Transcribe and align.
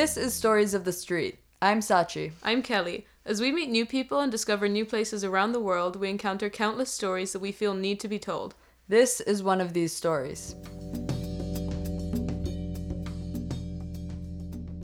This 0.00 0.16
is 0.16 0.32
Stories 0.32 0.72
of 0.72 0.84
the 0.84 0.94
Street. 0.94 1.40
I'm 1.60 1.80
Sachi. 1.80 2.32
I'm 2.42 2.62
Kelly. 2.62 3.06
As 3.26 3.38
we 3.38 3.52
meet 3.52 3.68
new 3.68 3.84
people 3.84 4.20
and 4.20 4.32
discover 4.32 4.66
new 4.66 4.86
places 4.86 5.24
around 5.24 5.52
the 5.52 5.60
world, 5.60 5.94
we 5.94 6.08
encounter 6.08 6.48
countless 6.48 6.90
stories 6.90 7.34
that 7.34 7.40
we 7.40 7.52
feel 7.52 7.74
need 7.74 8.00
to 8.00 8.08
be 8.08 8.18
told. 8.18 8.54
This 8.88 9.20
is 9.20 9.42
one 9.42 9.60
of 9.60 9.74
these 9.74 9.94
stories. 9.94 10.56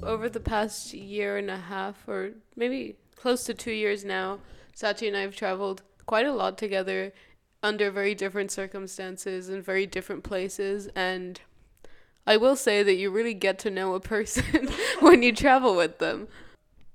Over 0.02 0.28
the 0.28 0.42
past 0.44 0.92
year 0.92 1.38
and 1.38 1.50
a 1.50 1.56
half, 1.56 2.06
or 2.06 2.32
maybe 2.54 2.96
close 3.14 3.42
to 3.44 3.54
two 3.54 3.72
years 3.72 4.04
now, 4.04 4.40
Sachi 4.76 5.08
and 5.08 5.16
I 5.16 5.22
have 5.22 5.34
traveled 5.34 5.80
quite 6.04 6.26
a 6.26 6.34
lot 6.34 6.58
together 6.58 7.14
under 7.62 7.90
very 7.90 8.14
different 8.14 8.50
circumstances 8.50 9.48
and 9.48 9.64
very 9.64 9.86
different 9.86 10.24
places. 10.24 10.88
And 10.94 11.40
I 12.26 12.36
will 12.36 12.56
say 12.56 12.82
that 12.82 12.94
you 12.94 13.10
really 13.10 13.34
get 13.34 13.58
to 13.60 13.70
know 13.70 13.94
a 13.94 14.00
person 14.00 14.68
when 15.00 15.22
you 15.22 15.32
travel 15.32 15.76
with 15.76 15.98
them. 15.98 16.28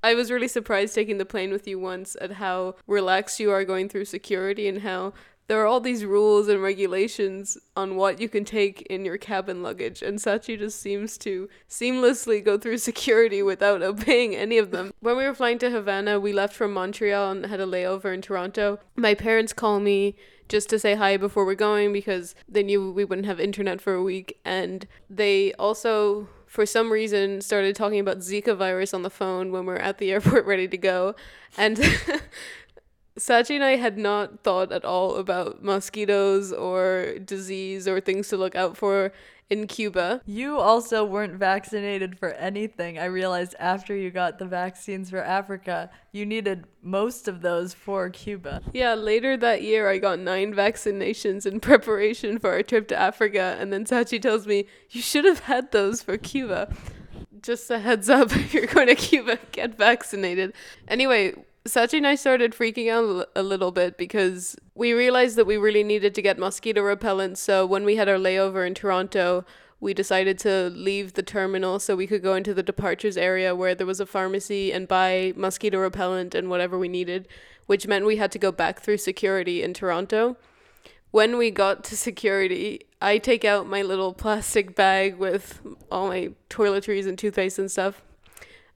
I 0.04 0.16
was 0.16 0.31
really 0.31 0.48
surprised 0.48 0.95
taking 0.95 1.20
the 1.20 1.26
plane 1.26 1.52
with 1.52 1.67
you 1.67 1.80
once 1.80 2.17
at 2.20 2.34
how 2.34 2.76
relaxed 2.88 3.40
you 3.40 3.52
are 3.52 3.63
going 3.63 3.88
through 3.88 4.05
security 4.05 4.67
and 4.67 4.81
how 4.81 5.13
there 5.52 5.62
are 5.62 5.67
all 5.67 5.81
these 5.81 6.05
rules 6.05 6.48
and 6.48 6.63
regulations 6.63 7.57
on 7.76 7.98
what 7.98 8.21
you 8.21 8.30
can 8.30 8.45
take 8.45 8.84
in 8.84 9.04
your 9.04 9.17
cabin 9.17 9.62
luggage, 9.62 10.02
and 10.02 10.17
Sachi 10.17 10.57
just 10.57 10.80
seems 10.80 11.17
to 11.17 11.49
seamlessly 11.70 12.41
go 12.41 12.57
through 12.57 12.77
security 12.90 13.43
without 13.43 13.82
obeying 13.82 14.34
any 14.34 14.57
of 14.57 14.71
them. 14.71 14.93
When 15.02 15.18
we 15.18 15.26
were 15.26 15.34
flying 15.34 15.59
to 15.59 15.70
Havana, 15.70 16.21
we 16.21 16.32
left 16.32 16.55
from 16.55 16.73
Montreal 16.73 17.32
and 17.32 17.45
had 17.48 17.59
a 17.59 17.66
layover 17.66 18.13
in 18.13 18.21
Toronto. 18.21 18.79
My 18.95 19.13
parents 19.13 19.51
call 19.51 19.82
me 19.82 20.16
just 20.52 20.70
to 20.70 20.77
say 20.77 20.96
hi 20.96 21.16
before 21.16 21.46
we're 21.46 21.55
going 21.55 21.94
because 21.94 22.35
they 22.48 22.62
knew 22.62 22.91
we 22.91 23.05
wouldn't 23.05 23.26
have 23.26 23.40
internet 23.40 23.80
for 23.80 23.94
a 23.94 24.04
week, 24.04 24.38
and 24.44 24.85
they 25.10 25.54
also 25.54 26.27
for 26.46 26.66
some 26.66 26.91
reason 26.91 27.40
started 27.40 27.74
talking 27.74 28.02
about 28.02 28.18
Zika 28.18 28.55
virus 28.57 28.94
on 28.94 29.02
the 29.02 29.10
phone 29.10 29.54
when 29.54 29.66
we 29.66 29.68
we're 29.68 29.77
at 29.77 29.98
the 29.98 30.12
airport 30.16 30.46
ready 30.46 30.68
to 30.68 30.77
go. 30.77 31.16
And 31.57 31.77
Sachi 33.18 33.55
and 33.55 33.63
I 33.63 33.77
had 33.77 33.98
not 33.98 34.44
thought 34.44 34.74
at 34.74 34.84
all 34.84 35.16
about 35.16 35.63
mosquitoes 35.63 36.52
or 36.52 37.16
disease 37.24 37.88
or 37.88 38.02
things 38.02 38.27
to 38.27 38.35
look 38.35 38.54
out 38.54 38.76
for 38.76 39.13
in 39.52 39.68
Cuba. 39.68 40.21
You 40.26 40.57
also 40.57 41.04
weren't 41.04 41.34
vaccinated 41.34 42.18
for 42.18 42.30
anything. 42.32 42.98
I 42.98 43.05
realized 43.05 43.54
after 43.60 43.94
you 43.94 44.10
got 44.10 44.40
the 44.40 44.46
vaccines 44.46 45.10
for 45.10 45.21
Africa, 45.21 45.90
you 46.13 46.26
needed 46.26 46.66
most 46.82 47.27
of 47.27 47.41
those 47.41 47.74
for 47.74 48.10
Cuba. 48.10 48.62
Yeah, 48.74 48.94
later 48.94 49.35
that 49.35 49.62
year, 49.62 49.90
I 49.90 49.98
got 49.98 50.20
nine 50.20 50.54
vaccinations 50.54 51.46
in 51.46 51.60
preparation 51.72 52.40
for 52.40 52.54
our 52.54 52.63
trip 52.63 52.88
to 52.88 52.96
Africa, 52.98 53.57
and 53.60 53.74
then 53.74 53.84
Sachi 53.84 54.22
tells 54.22 54.48
me, 54.48 54.68
You 54.90 55.02
should 55.02 55.26
have 55.26 55.41
had 55.41 55.74
those 55.74 56.02
for 56.02 56.18
Cuba. 56.18 56.74
Just 57.41 57.70
a 57.70 57.79
heads 57.79 58.10
up, 58.10 58.32
if 58.35 58.54
you're 58.54 58.68
going 58.68 58.88
to 58.88 58.96
Cuba, 58.96 59.38
get 59.52 59.77
vaccinated. 59.77 60.54
Anyway, 60.88 61.35
Sachi 61.65 61.98
and 61.98 62.07
I 62.07 62.15
started 62.15 62.54
freaking 62.54 62.90
out 62.90 63.29
a 63.35 63.43
little 63.43 63.71
bit 63.71 63.95
because 63.95 64.56
we 64.73 64.94
realized 64.94 65.35
that 65.35 65.45
we 65.45 65.57
really 65.57 65.84
needed 65.84 66.16
to 66.16 66.22
get 66.22 66.40
mosquito 66.40 66.81
repellent. 66.81 67.38
So 67.38 67.67
when 67.67 67.85
we 67.85 67.97
had 67.97 68.09
our 68.09 68.17
layover 68.17 68.66
in 68.66 68.73
Toronto, 68.73 69.45
we 69.79 69.94
decided 69.94 70.39
to 70.39 70.72
leave 70.72 71.13
the 71.13 71.22
terminal 71.22 71.79
so 71.79 71.95
we 71.95 72.07
could 72.07 72.23
go 72.23 72.34
into 72.34 72.56
the 72.56 72.63
departures 72.63 73.16
area 73.16 73.56
where 73.56 73.75
there 73.75 73.85
was 73.85 74.00
a 74.00 74.07
pharmacy 74.07 74.73
and 74.73 74.88
buy 74.88 75.34
mosquito 75.35 75.79
repellent 75.79 76.34
and 76.34 76.50
whatever 76.50 76.79
we 76.79 76.88
needed, 76.88 77.28
which 77.67 77.85
meant 77.85 78.06
we 78.06 78.17
had 78.17 78.31
to 78.31 78.39
go 78.39 78.51
back 78.51 78.79
through 78.79 78.97
security 78.97 79.62
in 79.62 79.75
Toronto. 79.75 80.38
When 81.12 81.38
we 81.38 81.51
got 81.51 81.84
to 81.85 81.97
security, 81.97 82.81
I 82.99 83.19
take 83.19 83.45
out 83.45 83.67
my 83.67 83.83
little 83.83 84.13
plastic 84.13 84.75
bag 84.75 85.17
with 85.17 85.61
all 85.91 86.07
my 86.07 86.31
toiletries 86.49 87.07
and 87.07 87.19
toothpaste 87.19 87.59
and 87.59 87.69
stuff. 87.69 88.01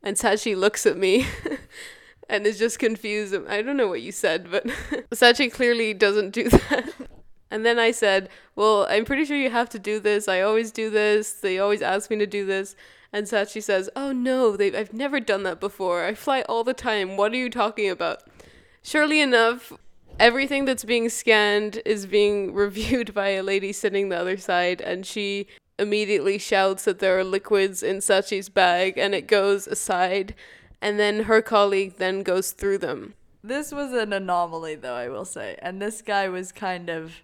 And 0.03 0.17
Sachi 0.17 0.55
looks 0.55 0.85
at 0.85 0.97
me 0.97 1.25
and 2.29 2.45
is 2.45 2.59
just 2.59 2.79
confused. 2.79 3.35
I 3.47 3.61
don't 3.61 3.77
know 3.77 3.87
what 3.87 4.01
you 4.01 4.11
said, 4.11 4.49
but 4.51 4.65
Sachi 5.11 5.51
clearly 5.51 5.93
doesn't 5.93 6.31
do 6.31 6.49
that. 6.49 6.93
and 7.51 7.65
then 7.65 7.79
I 7.79 7.91
said, 7.91 8.29
Well, 8.55 8.87
I'm 8.89 9.05
pretty 9.05 9.25
sure 9.25 9.37
you 9.37 9.49
have 9.49 9.69
to 9.69 9.79
do 9.79 9.99
this. 9.99 10.27
I 10.27 10.41
always 10.41 10.71
do 10.71 10.89
this. 10.89 11.33
They 11.33 11.59
always 11.59 11.81
ask 11.81 12.09
me 12.09 12.17
to 12.17 12.27
do 12.27 12.45
this. 12.45 12.75
And 13.13 13.27
Sachi 13.27 13.63
says, 13.63 13.89
Oh 13.95 14.11
no, 14.11 14.57
I've 14.59 14.93
never 14.93 15.19
done 15.19 15.43
that 15.43 15.59
before. 15.59 16.03
I 16.03 16.13
fly 16.13 16.41
all 16.49 16.63
the 16.63 16.73
time. 16.73 17.17
What 17.17 17.31
are 17.31 17.37
you 17.37 17.49
talking 17.49 17.89
about? 17.89 18.23
Surely 18.83 19.21
enough, 19.21 19.71
everything 20.19 20.65
that's 20.65 20.83
being 20.83 21.09
scanned 21.09 21.81
is 21.85 22.05
being 22.05 22.53
reviewed 22.53 23.13
by 23.13 23.29
a 23.29 23.43
lady 23.43 23.71
sitting 23.71 24.09
the 24.09 24.19
other 24.19 24.37
side, 24.37 24.81
and 24.81 25.05
she 25.05 25.47
immediately 25.77 26.37
shouts 26.37 26.85
that 26.85 26.99
there 26.99 27.17
are 27.17 27.23
liquids 27.23 27.83
in 27.83 27.97
Sachi's 27.97 28.49
bag, 28.49 28.97
and 28.97 29.13
it 29.13 29.27
goes 29.27 29.67
aside 29.67 30.35
and 30.81 30.99
then 30.99 31.23
her 31.23 31.41
colleague 31.41 31.95
then 31.97 32.23
goes 32.23 32.51
through 32.51 32.79
them. 32.79 33.13
This 33.43 33.71
was 33.71 33.93
an 33.93 34.11
anomaly, 34.11 34.75
though, 34.75 34.95
I 34.95 35.07
will 35.09 35.25
say. 35.25 35.55
And 35.61 35.79
this 35.79 36.01
guy 36.01 36.27
was 36.29 36.51
kind 36.51 36.89
of. 36.89 37.21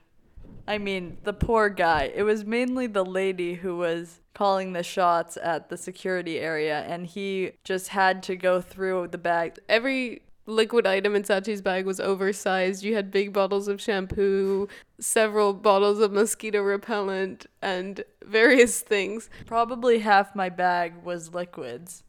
I 0.67 0.77
mean, 0.77 1.17
the 1.23 1.33
poor 1.33 1.69
guy. 1.69 2.11
It 2.13 2.23
was 2.23 2.45
mainly 2.45 2.85
the 2.85 3.03
lady 3.03 3.55
who 3.55 3.77
was 3.77 4.19
calling 4.35 4.73
the 4.73 4.83
shots 4.83 5.37
at 5.41 5.69
the 5.69 5.77
security 5.77 6.39
area, 6.39 6.81
and 6.81 7.07
he 7.07 7.53
just 7.63 7.89
had 7.89 8.21
to 8.23 8.35
go 8.35 8.61
through 8.61 9.07
the 9.07 9.17
bag. 9.17 9.57
Every 9.67 10.21
liquid 10.45 10.85
item 10.85 11.15
in 11.15 11.23
Sachi's 11.23 11.61
bag 11.61 11.87
was 11.87 11.99
oversized. 11.99 12.83
You 12.83 12.93
had 12.93 13.09
big 13.09 13.33
bottles 13.33 13.67
of 13.67 13.81
shampoo, 13.81 14.67
several 14.99 15.53
bottles 15.53 15.99
of 15.99 16.11
mosquito 16.11 16.61
repellent, 16.61 17.47
and 17.61 18.03
various 18.23 18.81
things. 18.81 19.29
Probably 19.47 19.99
half 19.99 20.35
my 20.35 20.49
bag 20.49 21.03
was 21.03 21.33
liquids 21.33 22.03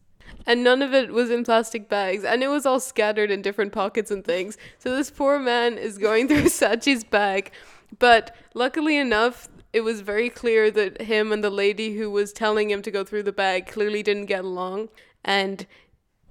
and 0.47 0.65
none 0.65 0.83
of 0.83 0.93
it 0.93 1.13
was 1.13 1.31
in 1.31 1.45
plastic 1.45 1.89
bags. 1.89 2.25
And 2.25 2.43
it 2.43 2.49
was 2.49 2.67
all 2.67 2.81
scattered 2.81 3.31
in 3.31 3.43
different 3.43 3.73
pockets 3.73 4.11
and 4.11 4.25
things. 4.25 4.57
So 4.79 4.95
this 4.97 5.11
poor 5.11 5.39
man 5.39 5.79
is 5.79 5.99
going 5.99 6.29
through 6.29 6.49
sachi's 6.49 7.05
bag. 7.05 7.53
But 7.99 8.35
luckily 8.55 8.97
enough 8.97 9.49
it 9.73 9.81
was 9.83 10.03
very 10.03 10.29
clear 10.29 10.71
that 10.71 11.03
him 11.03 11.33
and 11.33 11.43
the 11.43 11.51
lady 11.51 11.97
who 11.97 12.11
was 12.11 12.33
telling 12.33 12.71
him 12.71 12.83
to 12.83 12.91
go 12.91 13.05
through 13.05 13.23
the 13.23 13.33
bag 13.33 13.67
clearly 13.67 14.03
didn't 14.03 14.27
get 14.27 14.45
along. 14.45 14.91
And 15.25 15.67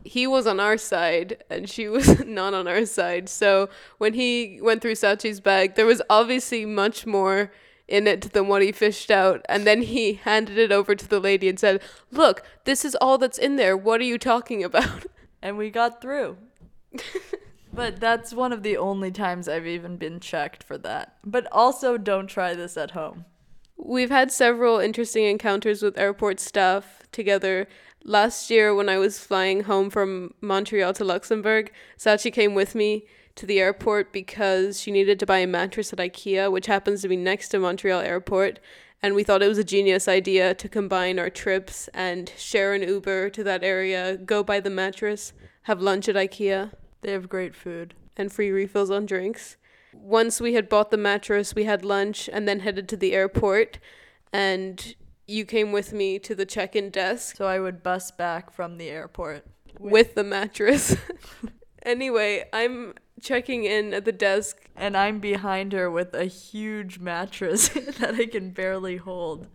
he 0.04 0.28
was 0.28 0.46
on 0.46 0.60
our 0.60 0.78
side 0.78 1.44
and 1.50 1.70
she 1.70 1.88
was 1.96 2.24
not 2.26 2.54
on 2.54 2.68
our 2.68 2.86
side. 2.86 3.30
So 3.30 3.70
when 3.98 4.14
he 4.14 4.60
went 4.62 4.82
through 4.82 4.96
sachi's 4.96 5.40
bag 5.40 5.76
there 5.76 5.86
was 5.86 6.02
obviously 6.10 6.66
much 6.66 7.06
more 7.06 7.52
in 7.88 8.08
it 8.08 8.34
than 8.34 8.48
what 8.48 8.62
he 8.62 8.72
fished 8.72 9.12
out. 9.12 9.46
And 9.48 9.66
then 9.66 9.82
he 9.84 10.14
handed 10.24 10.58
it 10.58 10.72
over 10.72 10.96
to 10.96 11.08
the 11.08 11.20
lady 11.20 11.50
and 11.50 11.60
said, 11.60 11.82
Look, 12.12 12.44
this 12.66 12.86
is 12.86 12.96
all 12.96 13.18
that's 13.18 13.38
in 13.38 13.56
there. 13.56 13.76
What 13.76 14.02
are 14.02 14.06
you 14.06 14.18
talking 14.18 14.64
about? 14.64 15.06
And 15.44 15.58
we 15.58 15.72
got 15.72 16.02
through. 16.02 16.38
but 17.74 18.00
that's 18.00 18.32
one 18.32 18.54
of 18.54 18.62
the 18.62 18.78
only 18.78 19.10
times 19.10 19.48
I've 19.50 19.66
even 19.66 19.98
been 19.98 20.20
checked 20.20 20.62
for 20.62 20.78
that. 20.78 21.16
But 21.26 21.48
also, 21.52 21.98
don't 21.98 22.28
try 22.28 22.54
this 22.54 22.78
at 22.78 22.92
home. 22.92 23.26
We've 23.76 24.12
had 24.12 24.32
several 24.32 24.78
interesting 24.78 25.26
encounters 25.26 25.82
with 25.82 25.98
airport 25.98 26.40
staff 26.40 27.02
together. 27.12 27.68
Last 28.04 28.52
year, 28.52 28.76
when 28.76 28.88
I 28.88 29.00
was 29.00 29.18
flying 29.18 29.64
home 29.64 29.90
from 29.90 30.36
Montreal 30.42 30.94
to 30.94 31.04
Luxembourg, 31.04 31.72
Sachi 31.98 32.32
came 32.32 32.54
with 32.54 32.76
me 32.76 33.08
to 33.42 33.48
the 33.48 33.60
airport 33.60 34.14
because 34.14 34.80
she 34.80 34.92
needed 34.92 35.20
to 35.20 35.26
buy 35.26 35.40
a 35.40 35.48
mattress 35.48 35.92
at 35.92 35.98
IKEA, 35.98 36.52
which 36.52 36.68
happens 36.68 37.02
to 37.02 37.08
be 37.08 37.18
next 37.18 37.50
to 37.50 37.60
Montreal 37.60 38.00
Airport. 38.00 38.60
And 39.02 39.16
we 39.16 39.24
thought 39.24 39.42
it 39.42 39.48
was 39.48 39.58
a 39.58 39.64
genius 39.64 40.08
idea 40.08 40.54
to 40.54 40.70
combine 40.70 41.18
our 41.18 41.32
trips 41.32 41.90
and 41.92 42.32
share 42.38 42.76
an 42.76 42.84
Uber 42.84 43.32
to 43.32 43.44
that 43.44 43.64
area, 43.64 44.16
go 44.16 44.44
buy 44.44 44.60
the 44.60 44.70
mattress, 44.70 45.34
have 45.64 45.82
lunch 45.82 46.08
at 46.08 46.16
IKEA. 46.16 46.72
They 47.02 47.12
have 47.12 47.30
great 47.30 47.56
food. 47.56 47.96
And 48.16 48.32
free 48.32 48.52
refills 48.52 48.92
on 48.92 49.08
drinks. 49.08 49.58
Once 49.92 50.40
we 50.40 50.54
had 50.54 50.70
bought 50.70 50.92
the 50.92 50.98
mattress, 50.98 51.56
we 51.56 51.64
had 51.64 51.84
lunch 51.84 52.30
and 52.32 52.48
then 52.48 52.60
headed 52.60 52.88
to 52.90 52.98
the 52.98 53.14
airport. 53.14 53.80
And 54.32 54.94
you 55.28 55.46
came 55.46 55.72
with 55.72 55.94
me 55.94 56.20
to 56.20 56.36
the 56.36 56.46
check 56.46 56.76
in 56.76 56.92
desk. 56.92 57.38
So 57.38 57.48
I 57.48 57.60
would 57.60 57.82
bus 57.82 58.12
back 58.12 58.52
from 58.52 58.78
the 58.78 58.90
airport 58.90 59.48
with, 59.80 59.92
with 59.92 60.16
the 60.16 60.24
mattress. 60.24 60.96
anyway, 61.84 62.48
I'm 62.54 62.94
checking 63.22 63.64
in 63.64 63.94
at 63.94 64.06
the 64.06 64.12
desk. 64.12 64.70
And 64.76 64.98
I'm 64.98 65.20
behind 65.20 65.74
her 65.74 65.90
with 65.90 66.14
a 66.14 66.26
huge 66.26 67.00
mattress 67.00 67.70
that 68.00 68.16
I 68.16 68.26
can 68.26 68.52
barely 68.52 68.98
hold. 68.98 69.48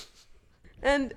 and 0.82 1.14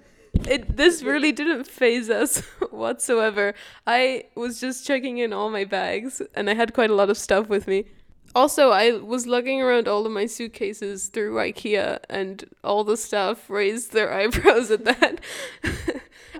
it 0.47 0.77
this 0.77 1.03
really 1.03 1.31
didn't 1.31 1.65
faze 1.65 2.09
us 2.09 2.39
whatsoever. 2.71 3.53
I 3.85 4.25
was 4.35 4.59
just 4.59 4.85
checking 4.85 5.17
in 5.17 5.33
all 5.33 5.49
my 5.49 5.65
bags 5.65 6.21
and 6.35 6.49
I 6.49 6.53
had 6.53 6.73
quite 6.73 6.89
a 6.89 6.95
lot 6.95 7.09
of 7.09 7.17
stuff 7.17 7.49
with 7.49 7.67
me. 7.67 7.85
Also, 8.35 8.69
I 8.69 8.91
was 8.91 9.25
lugging 9.25 9.59
around 9.59 9.87
all 9.87 10.05
of 10.05 10.11
my 10.11 10.27
suitcases 10.27 11.07
through 11.07 11.35
IKEA 11.35 11.99
and 12.09 12.45
all 12.63 12.83
the 12.83 12.95
staff 12.95 13.49
raised 13.49 13.91
their 13.91 14.13
eyebrows 14.13 14.69
at 14.69 14.85
that. 14.85 15.19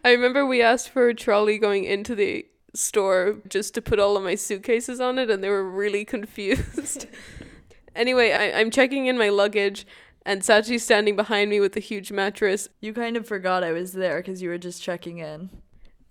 I 0.06 0.12
remember 0.12 0.46
we 0.46 0.62
asked 0.62 0.90
for 0.90 1.10
a 1.10 1.16
trolley 1.16 1.58
going 1.58 1.84
into 1.84 2.14
the 2.14 2.46
store 2.74 3.38
just 3.48 3.74
to 3.74 3.82
put 3.82 4.00
all 4.00 4.18
of 4.18 4.24
my 4.24 4.36
suitcases 4.36 5.00
on 5.00 5.18
it 5.18 5.30
and 5.30 5.44
they 5.44 5.50
were 5.50 5.70
really 5.70 6.06
confused. 6.06 7.08
anyway, 7.96 8.32
I, 8.32 8.60
I'm 8.60 8.72
checking 8.72 9.08
in 9.08 9.18
my 9.18 9.30
luggage 9.30 9.86
and 10.26 10.42
Sachi's 10.42 10.84
standing 10.84 11.16
behind 11.16 11.50
me 11.50 11.60
with 11.60 11.76
a 11.76 11.80
huge 11.80 12.12
mattress. 12.12 12.70
You 12.82 12.94
kind 12.94 13.18
of 13.18 13.28
forgot 13.28 13.64
I 13.64 13.72
was 13.72 13.94
there 13.94 14.18
because 14.18 14.42
you 14.42 14.50
were 14.50 14.58
just 14.58 14.82
checking 14.82 15.18
in. 15.18 15.50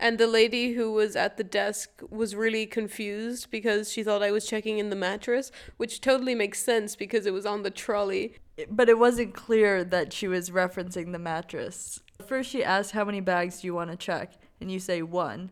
And 0.00 0.16
the 0.16 0.28
lady 0.28 0.75
who 0.75 0.93
was 0.93 1.16
at 1.16 1.37
the 1.37 1.44
desk 1.44 2.02
was 2.08 2.37
really 2.37 2.66
confused 2.66 3.50
because 3.50 3.93
she 3.93 4.05
thought 4.05 4.22
I 4.22 4.31
was 4.31 4.46
checking 4.46 4.78
in 4.78 4.90
the 4.90 4.96
mattress, 4.96 5.50
which 5.76 6.00
totally 6.00 6.37
makes 6.37 6.62
sense 6.62 6.94
because 6.94 7.26
it 7.26 7.32
was 7.32 7.44
on 7.44 7.62
the 7.62 7.70
trolley. 7.70 8.34
But 8.70 8.88
it 8.88 8.99
wasn't 8.99 9.34
clear 9.34 9.82
that 9.84 10.12
she 10.12 10.28
was 10.28 10.50
referencing 10.50 11.10
the 11.12 11.19
mattress. 11.19 12.00
First, 12.25 12.50
she 12.50 12.62
asked, 12.62 12.93
How 12.93 13.05
many 13.05 13.20
bags 13.20 13.60
do 13.60 13.66
you 13.66 13.75
want 13.75 13.90
to 13.90 13.96
check? 13.96 14.34
And 14.60 14.70
you 14.70 14.78
say 14.78 15.02
one. 15.02 15.50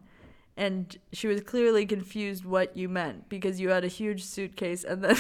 And 0.57 0.97
she 1.13 1.27
was 1.27 1.43
clearly 1.43 1.85
confused 1.85 2.45
what 2.45 2.77
you 2.77 2.89
meant 2.89 3.29
because 3.29 3.61
you 3.61 3.69
had 3.69 3.85
a 3.85 3.89
huge 3.89 4.25
suitcase, 4.25 4.85
and 4.85 5.05
then 5.05 5.17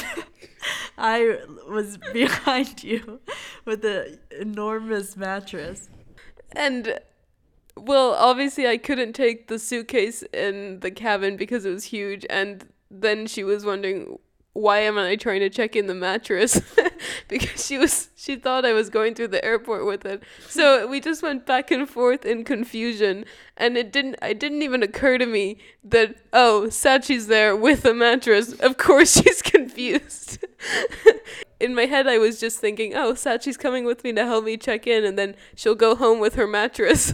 I 0.98 1.38
was 1.68 1.98
behind 1.98 2.82
you 2.84 3.20
with 3.64 3.84
an 3.84 4.18
enormous 4.40 5.16
mattress. 5.16 5.90
And 6.52 6.98
well, 7.76 8.14
obviously 8.14 8.66
I 8.66 8.78
couldn't 8.78 9.12
take 9.12 9.48
the 9.48 9.58
suitcase 9.58 10.22
in 10.32 10.80
the 10.80 10.90
cabin 10.90 11.36
because 11.36 11.66
it 11.66 11.70
was 11.70 11.84
huge 11.84 12.24
and 12.30 12.66
then 12.90 13.26
she 13.26 13.44
was 13.44 13.64
wondering 13.64 14.18
why 14.56 14.78
am 14.78 14.96
I 14.96 15.16
trying 15.16 15.40
to 15.40 15.50
check 15.50 15.76
in 15.76 15.86
the 15.86 15.94
mattress? 15.94 16.62
because 17.28 17.66
she 17.66 17.76
was 17.76 18.08
she 18.16 18.36
thought 18.36 18.64
I 18.64 18.72
was 18.72 18.88
going 18.88 19.14
through 19.14 19.28
the 19.28 19.44
airport 19.44 19.84
with 19.84 20.06
it. 20.06 20.22
So 20.48 20.86
we 20.86 20.98
just 20.98 21.22
went 21.22 21.44
back 21.44 21.70
and 21.70 21.88
forth 21.88 22.24
in 22.24 22.42
confusion 22.42 23.26
and 23.56 23.76
it 23.76 23.92
didn't 23.92 24.16
it 24.22 24.40
didn't 24.40 24.62
even 24.62 24.82
occur 24.82 25.18
to 25.18 25.26
me 25.26 25.58
that 25.84 26.16
oh, 26.32 26.68
Sachi's 26.70 27.26
there 27.26 27.54
with 27.54 27.84
a 27.84 27.92
mattress. 27.92 28.54
Of 28.54 28.78
course 28.78 29.12
she's 29.22 29.42
confused. 29.42 30.38
in 31.60 31.74
my 31.74 31.84
head 31.84 32.06
I 32.06 32.16
was 32.16 32.40
just 32.40 32.58
thinking, 32.58 32.94
"Oh, 32.94 33.12
Sachi's 33.12 33.58
coming 33.58 33.84
with 33.84 34.04
me 34.04 34.12
to 34.14 34.24
help 34.24 34.46
me 34.46 34.56
check 34.56 34.86
in 34.86 35.04
and 35.04 35.18
then 35.18 35.36
she'll 35.54 35.74
go 35.74 35.94
home 35.94 36.18
with 36.18 36.34
her 36.34 36.46
mattress." 36.46 37.12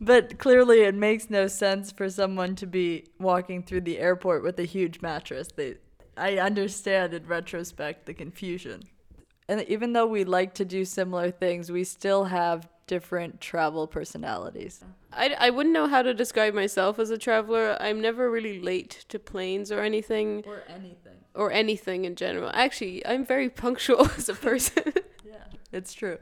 But 0.00 0.38
clearly, 0.38 0.82
it 0.82 0.94
makes 0.94 1.30
no 1.30 1.46
sense 1.46 1.90
for 1.90 2.10
someone 2.10 2.56
to 2.56 2.66
be 2.66 3.06
walking 3.18 3.62
through 3.62 3.82
the 3.82 3.98
airport 3.98 4.42
with 4.42 4.58
a 4.58 4.64
huge 4.64 5.00
mattress. 5.00 5.48
They, 5.56 5.76
I 6.16 6.38
understand 6.38 7.14
in 7.14 7.24
retrospect 7.24 8.06
the 8.06 8.14
confusion. 8.14 8.84
And 9.48 9.62
even 9.68 9.92
though 9.92 10.06
we 10.06 10.24
like 10.24 10.54
to 10.54 10.64
do 10.64 10.84
similar 10.84 11.30
things, 11.30 11.70
we 11.70 11.84
still 11.84 12.24
have 12.24 12.68
different 12.86 13.40
travel 13.40 13.86
personalities. 13.86 14.82
I, 15.12 15.34
I 15.38 15.50
wouldn't 15.50 15.72
know 15.72 15.86
how 15.86 16.02
to 16.02 16.14
describe 16.14 16.54
myself 16.54 16.98
as 16.98 17.10
a 17.10 17.18
traveler. 17.18 17.76
I'm 17.80 18.00
never 18.00 18.30
really 18.30 18.60
late 18.60 19.04
to 19.08 19.18
planes 19.18 19.70
or 19.70 19.80
anything. 19.80 20.44
Or 20.46 20.62
anything. 20.68 21.12
Or 21.34 21.50
anything 21.50 22.04
in 22.04 22.16
general. 22.16 22.50
Actually, 22.54 23.06
I'm 23.06 23.24
very 23.24 23.48
punctual 23.48 24.10
as 24.16 24.28
a 24.28 24.34
person. 24.34 24.92
yeah, 25.24 25.44
it's 25.72 25.94
true. 25.94 26.18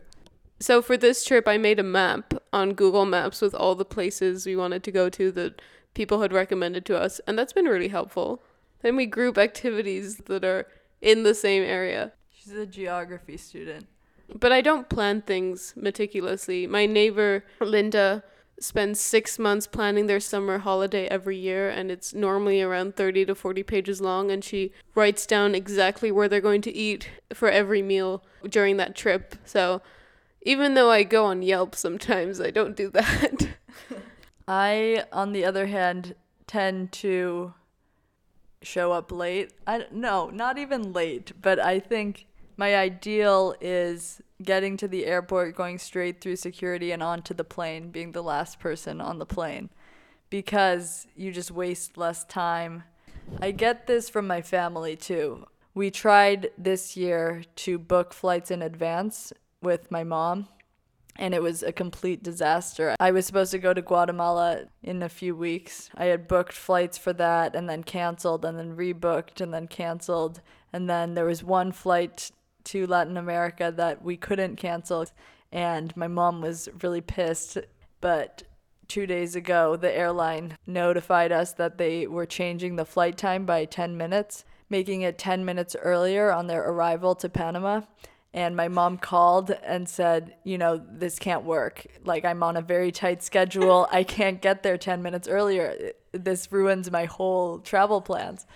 So 0.61 0.81
for 0.81 0.97
this 0.97 1.25
trip, 1.25 1.49
I 1.49 1.59
made 1.59 1.81
a 1.81 1.85
map 1.85 2.35
on 2.53 2.75
Google 2.75 3.05
Maps 3.05 3.41
with 3.41 3.55
all 3.55 3.75
the 3.75 3.85
places 3.85 4.47
we 4.47 4.55
wanted 4.55 4.85
to 4.85 4.93
go 4.93 5.09
to 5.09 5.33
that 5.33 5.61
people 5.95 6.23
had 6.23 6.33
recommended 6.33 6.85
to 6.87 6.97
us, 6.99 7.21
and 7.27 7.39
that's 7.39 7.53
been 7.53 7.65
really 7.65 7.89
helpful. 7.89 8.43
Then 8.83 8.97
we 8.97 9.07
group 9.07 9.39
activities 9.39 10.19
that 10.27 10.45
are 10.45 10.67
in 11.01 11.23
the 11.23 11.35
same 11.35 11.63
area. 11.63 12.13
She's 12.31 12.53
a 12.53 12.67
geography 12.67 13.37
student. 13.37 13.87
But 14.35 14.53
I 14.53 14.61
don't 14.61 14.89
plan 14.89 15.23
things 15.23 15.75
meticulously. 15.77 16.67
My 16.67 16.87
neighbor, 16.87 17.45
Linda, 17.61 18.25
spends 18.59 19.01
six 19.01 19.39
months 19.39 19.67
planning 19.67 20.07
their 20.07 20.21
summer 20.21 20.59
holiday 20.59 21.07
every 21.07 21.37
year, 21.37 21.69
and 21.69 21.91
it's 21.91 22.15
normally 22.15 22.63
around 22.63 22.97
30 22.97 23.27
to 23.27 23.35
40 23.35 23.63
pages 23.63 24.01
long, 24.01 24.31
and 24.31 24.45
she 24.45 24.73
writes 24.95 25.27
down 25.27 25.55
exactly 25.55 26.11
where 26.11 26.29
they're 26.29 26.41
going 26.41 26.63
to 26.63 26.75
eat 26.75 27.11
for 27.35 27.51
every 27.51 27.83
meal 27.83 28.25
during 28.49 28.77
that 28.77 28.95
trip. 28.95 29.35
So 29.45 29.83
even 30.43 30.75
though 30.75 30.91
I 30.91 31.03
go 31.03 31.25
on 31.27 31.43
Yelp 31.43 31.75
sometimes, 31.75 32.41
I 32.41 32.51
don't 32.51 32.77
do 32.77 32.91
that. 32.91 33.49
I, 34.49 35.05
on 35.13 35.33
the 35.33 35.45
other 35.45 35.67
hand, 35.67 36.15
tend 36.47 36.93
to 36.93 37.55
show 38.63 38.93
up 38.93 39.13
late. 39.13 39.53
I 39.67 39.87
no, 39.91 40.31
not 40.31 40.59
even 40.59 40.93
late, 40.93 41.33
but 41.41 41.59
I 41.59 41.81
think 41.81 42.27
my 42.57 42.77
ideal 42.77 43.55
is 43.61 44.21
getting 44.43 44.77
to 44.77 44.89
the 44.89 45.07
airport, 45.07 45.57
going 45.57 45.79
straight 45.79 46.21
through 46.21 46.37
security 46.37 46.93
and 46.93 47.03
onto 47.03 47.35
the 47.35 47.45
plane, 47.45 47.91
being 47.91 48.13
the 48.13 48.23
last 48.23 48.59
person 48.59 49.01
on 49.01 49.19
the 49.19 49.27
plane 49.27 49.71
because 50.33 51.07
you 51.15 51.31
just 51.31 51.51
waste 51.51 51.99
less 51.99 52.25
time. 52.25 52.85
I 53.43 53.51
get 53.51 53.87
this 53.87 54.09
from 54.09 54.27
my 54.27 54.41
family 54.41 54.97
too. 54.97 55.45
We 55.75 55.91
tried 55.91 56.49
this 56.57 56.97
year 56.97 57.43
to 57.57 57.79
book 57.79 58.15
flights 58.15 58.51
in 58.51 58.63
advance 58.63 59.35
with 59.61 59.91
my 59.91 60.05
mom 60.05 60.49
and 61.17 61.35
it 61.35 61.43
was 61.43 61.63
a 61.63 61.73
complete 61.73 62.23
disaster. 62.23 62.97
I 62.99 63.11
was 63.11 63.27
supposed 63.27 63.51
to 63.53 63.59
go 63.59 63.75
to 63.75 63.83
Guatemala 63.83 64.65
in 64.83 65.03
a 65.03 65.09
few 65.09 65.37
weeks. 65.37 65.91
I 65.95 66.07
had 66.07 66.27
booked 66.27 66.55
flights 66.55 66.97
for 66.99 67.13
that 67.13 67.55
and 67.55 67.69
then 67.69 67.85
canceled 67.85 68.45
and 68.45 68.59
then 68.59 68.77
rebooked 68.77 69.41
and 69.41 69.53
then 69.53 69.69
canceled. 69.69 70.41
And 70.73 70.89
then 70.89 71.15
there 71.15 71.27
was 71.27 71.45
one 71.45 71.73
flight 71.73 72.31
to 72.65 72.87
Latin 72.87 73.17
America 73.17 73.73
that 73.77 74.03
we 74.03 74.17
couldn't 74.17 74.57
cancel 74.57 75.07
and 75.51 75.95
my 75.97 76.09
mom 76.09 76.41
was 76.41 76.69
really 76.83 77.03
pissed, 77.03 77.59
but 78.01 78.45
2 78.89 79.07
days 79.07 79.37
ago 79.37 79.77
the 79.77 79.95
airline 79.95 80.57
notified 80.67 81.33
us 81.33 81.53
that 81.53 81.77
they 81.77 82.07
were 82.07 82.27
changing 82.27 82.77
the 82.77 82.85
flight 82.85 83.19
time 83.19 83.45
by 83.45 83.65
10 83.65 83.97
minutes, 83.97 84.45
making 84.71 85.03
it 85.03 85.19
10 85.19 85.45
minutes 85.45 85.77
earlier 85.83 86.33
on 86.33 86.47
their 86.47 86.67
arrival 86.69 87.15
to 87.15 87.29
Panama 87.29 87.83
and 88.35 88.57
my 88.57 88.69
mom 88.69 88.97
called 88.97 89.51
and 89.51 89.87
said, 89.89 90.35
you 90.43 90.57
know, 90.57 90.83
this 90.91 91.19
can't 91.19 91.45
work. 91.45 91.87
Like, 92.05 92.25
I'm 92.25 92.43
on 92.43 92.57
a 92.57 92.63
very 92.63 92.91
tight 92.91 93.23
schedule. 93.23 93.87
I 93.91 94.05
can't 94.05 94.41
get 94.41 94.63
there 94.63 94.79
10 94.79 95.03
minutes 95.03 95.29
earlier. 95.29 95.93
This 96.13 96.51
ruins 96.51 96.91
my 96.91 97.05
whole 97.05 97.59
travel 97.59 98.01
plans. 98.01 98.47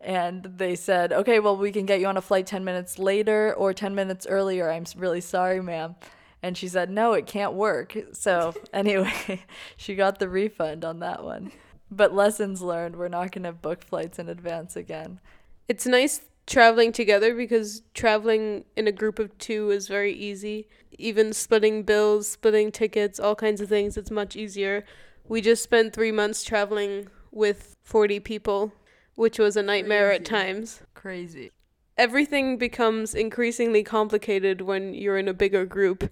And 0.00 0.44
they 0.56 0.74
said, 0.74 1.12
okay, 1.12 1.38
well, 1.38 1.56
we 1.56 1.70
can 1.70 1.86
get 1.86 2.00
you 2.00 2.06
on 2.06 2.16
a 2.16 2.22
flight 2.22 2.46
10 2.46 2.64
minutes 2.64 2.98
later 2.98 3.54
or 3.54 3.72
10 3.72 3.94
minutes 3.94 4.26
earlier. 4.28 4.70
I'm 4.70 4.84
really 4.96 5.20
sorry, 5.20 5.62
ma'am. 5.62 5.94
And 6.42 6.58
she 6.58 6.66
said, 6.66 6.90
no, 6.90 7.12
it 7.12 7.26
can't 7.26 7.54
work. 7.54 7.96
So, 8.12 8.52
anyway, 8.72 9.44
she 9.76 9.94
got 9.94 10.18
the 10.18 10.28
refund 10.28 10.84
on 10.84 10.98
that 10.98 11.22
one. 11.22 11.52
But 11.90 12.12
lessons 12.12 12.60
learned, 12.60 12.96
we're 12.96 13.08
not 13.08 13.30
going 13.30 13.44
to 13.44 13.52
book 13.52 13.84
flights 13.84 14.18
in 14.18 14.28
advance 14.28 14.74
again. 14.74 15.20
It's 15.68 15.86
nice 15.86 16.20
traveling 16.46 16.92
together 16.92 17.34
because 17.34 17.82
traveling 17.94 18.64
in 18.76 18.86
a 18.86 18.92
group 18.92 19.18
of 19.18 19.36
two 19.38 19.70
is 19.70 19.88
very 19.88 20.12
easy. 20.12 20.68
Even 20.98 21.32
splitting 21.32 21.82
bills, 21.82 22.28
splitting 22.28 22.70
tickets, 22.70 23.18
all 23.18 23.34
kinds 23.34 23.60
of 23.60 23.68
things, 23.68 23.96
it's 23.96 24.10
much 24.10 24.36
easier. 24.36 24.84
We 25.26 25.40
just 25.40 25.62
spent 25.62 25.92
three 25.92 26.12
months 26.12 26.44
traveling 26.44 27.08
with 27.32 27.74
40 27.84 28.20
people, 28.20 28.72
which 29.14 29.38
was 29.38 29.56
a 29.56 29.62
nightmare 29.62 30.08
Crazy. 30.08 30.20
at 30.20 30.24
times. 30.24 30.82
Crazy. 30.94 31.50
Everything 31.96 32.58
becomes 32.58 33.14
increasingly 33.14 33.82
complicated 33.82 34.60
when 34.60 34.94
you're 34.94 35.18
in 35.18 35.28
a 35.28 35.34
bigger 35.34 35.64
group. 35.64 36.10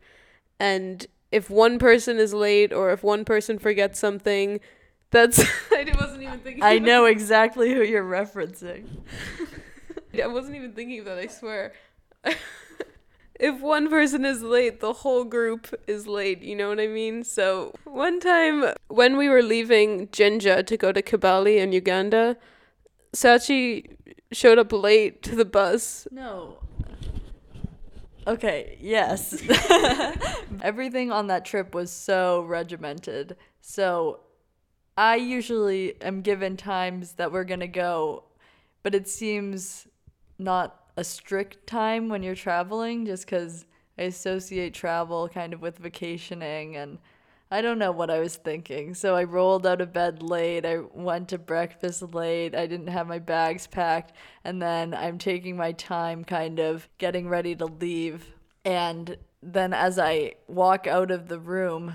And 0.59 1.07
if 1.31 1.51
one 1.51 1.79
person 1.79 2.19
is 2.19 2.33
late 2.33 2.73
or 2.73 2.91
if 2.93 3.03
one 3.03 3.25
person 3.25 3.59
forgets 3.59 3.99
something, 3.99 4.61
that's. 5.11 5.41
I 5.73 5.93
wasn't 5.99 6.23
even 6.23 6.39
thinking. 6.41 6.63
I 6.63 6.79
know 6.79 7.05
exactly 7.07 7.73
who 7.73 7.83
you're 7.83 8.05
referencing. 8.05 8.87
I 10.23 10.27
wasn't 10.27 10.57
even 10.57 10.73
thinking 10.73 11.01
of 11.01 11.05
that, 11.07 11.19
I 11.19 11.27
swear. 11.27 11.73
if 13.41 13.61
one 13.61 13.89
person 13.89 14.25
is 14.25 14.43
late, 14.43 14.81
the 14.81 14.93
whole 14.93 15.25
group 15.25 15.75
is 15.87 16.07
late, 16.07 16.43
you 16.43 16.55
know 16.55 16.69
what 16.69 16.81
I 16.81 16.87
mean? 16.87 17.25
So, 17.25 17.75
one 17.85 18.21
time 18.21 18.73
when 18.89 19.17
we 19.17 19.29
were 19.29 19.43
leaving 19.43 20.09
Jinja 20.13 20.63
to 20.63 20.77
go 20.77 20.93
to 20.93 21.03
Kibale 21.03 21.59
in 21.59 21.73
Uganda, 21.73 22.37
Sachi 23.13 23.97
showed 24.33 24.59
up 24.59 24.73
late 24.73 25.23
to 25.23 25.37
the 25.37 25.45
bus. 25.45 26.07
No. 26.11 26.59
Okay, 28.27 28.79
yes. 28.81 29.43
Everything 30.63 31.11
on 31.11 31.27
that 31.27 31.45
trip 31.45 31.75
was 31.75 31.91
so 31.91 32.43
regimented. 32.43 33.37
So, 33.61 34.21
I 34.97 35.17
usually 35.17 36.01
am 36.03 36.21
given 36.21 36.57
times 36.57 37.15
that 37.15 37.33
we're 37.33 37.45
going 37.45 37.61
to 37.61 37.67
go, 37.67 38.25
but 38.83 38.95
it 38.95 39.09
seems 39.09 39.89
not 40.43 40.79
a 40.97 41.05
strict 41.05 41.67
time 41.67 42.09
when 42.09 42.23
you're 42.23 42.35
traveling 42.35 43.07
just 43.07 43.25
because 43.25 43.67
I 43.99 44.03
associate 44.03 44.75
travel 44.75 45.29
kind 45.29 45.53
of 45.55 45.63
with 45.63 45.79
vacationing 45.79 46.77
and 46.77 46.99
I 47.51 47.61
don't 47.61 47.79
know 47.79 47.93
what 47.93 48.11
I 48.11 48.19
was 48.19 48.37
thinking. 48.37 48.95
So 48.95 49.15
I 49.15 49.25
rolled 49.25 49.67
out 49.67 49.83
of 49.83 49.93
bed 49.93 50.23
late. 50.23 50.65
I 50.65 50.79
went 50.79 51.29
to 51.29 51.39
breakfast 51.39 52.03
late. 52.15 52.55
I 52.55 52.67
didn't 52.67 52.87
have 52.87 53.07
my 53.07 53.19
bags 53.19 53.67
packed. 53.67 54.15
And 54.43 54.63
then 54.63 54.95
I'm 54.95 55.19
taking 55.19 55.55
my 55.55 55.73
time 55.73 56.25
kind 56.25 56.59
of 56.59 56.89
getting 56.97 57.29
ready 57.29 57.55
to 57.57 57.67
leave. 57.67 58.33
And 58.65 59.19
then 59.43 59.75
as 59.75 59.99
I 59.99 60.37
walk 60.49 60.87
out 60.87 61.11
of 61.11 61.29
the 61.29 61.39
room, 61.39 61.95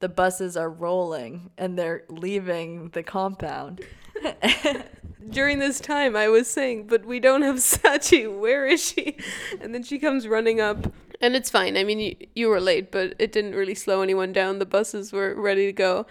the 0.00 0.08
buses 0.08 0.56
are 0.56 0.70
rolling 0.70 1.50
and 1.58 1.78
they're 1.78 2.04
leaving 2.08 2.88
the 2.90 3.02
compound. 3.02 3.82
during 5.30 5.58
this 5.58 5.80
time 5.80 6.16
I 6.16 6.28
was 6.28 6.48
saying, 6.48 6.86
but 6.86 7.04
we 7.04 7.20
don't 7.20 7.42
have 7.42 7.56
Sachi. 7.56 8.26
Where 8.38 8.66
is 8.66 8.82
she? 8.82 9.16
And 9.60 9.74
then 9.74 9.82
she 9.82 9.98
comes 9.98 10.28
running 10.28 10.60
up. 10.60 10.92
And 11.20 11.34
it's 11.34 11.48
fine. 11.48 11.76
I 11.76 11.84
mean, 11.84 11.98
you, 11.98 12.16
you 12.34 12.48
were 12.48 12.60
late, 12.60 12.92
but 12.92 13.14
it 13.18 13.32
didn't 13.32 13.54
really 13.54 13.74
slow 13.74 14.02
anyone 14.02 14.32
down. 14.32 14.58
The 14.58 14.66
buses 14.66 15.12
were 15.12 15.34
ready 15.34 15.66
to 15.66 15.72
go. 15.72 16.06